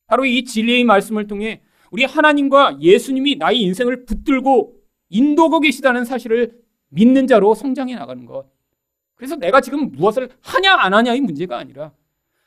바로 0.05 0.25
이 0.25 0.43
진리의 0.43 0.83
말씀을 0.83 1.25
통해 1.25 1.63
우리 1.89 2.03
하나님과 2.03 2.81
예수님이 2.81 3.37
나의 3.37 3.61
인생을 3.61 4.05
붙들고 4.05 4.79
인도하고 5.09 5.59
계시다는 5.59 6.05
사실을 6.05 6.55
믿는 6.89 7.25
자로 7.25 7.55
성장해 7.55 7.95
나가는 7.95 8.27
것. 8.27 8.54
그래서 9.15 9.35
내가 9.35 9.61
지금 9.61 9.91
무엇을 9.91 10.29
하냐 10.41 10.75
안 10.75 10.93
하냐의 10.93 11.21
문제가 11.21 11.57
아니라 11.57 11.93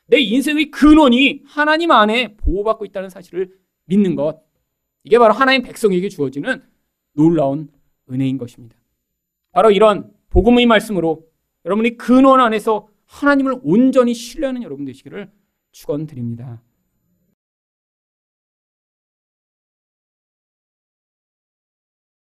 내 0.07 0.19
인생의 0.19 0.71
근원이 0.71 1.43
하나님 1.45 1.91
안에 1.91 2.35
보호받고 2.37 2.85
있다는 2.85 3.09
사실을 3.09 3.51
믿는 3.85 4.15
것. 4.15 4.41
이게 5.03 5.17
바로 5.19 5.33
하나님 5.33 5.61
백성에게 5.61 6.09
주어지는 6.09 6.61
놀라운 7.13 7.69
은혜인 8.09 8.37
것입니다. 8.37 8.75
바로 9.51 9.71
이런 9.71 10.11
복음의 10.29 10.65
말씀으로 10.65 11.27
여러분이 11.65 11.97
근원 11.97 12.39
안에서 12.39 12.87
하나님을 13.05 13.59
온전히 13.63 14.13
신뢰하는 14.13 14.63
여러분 14.63 14.85
되시기를 14.85 15.31
축원드립니다. 15.71 16.61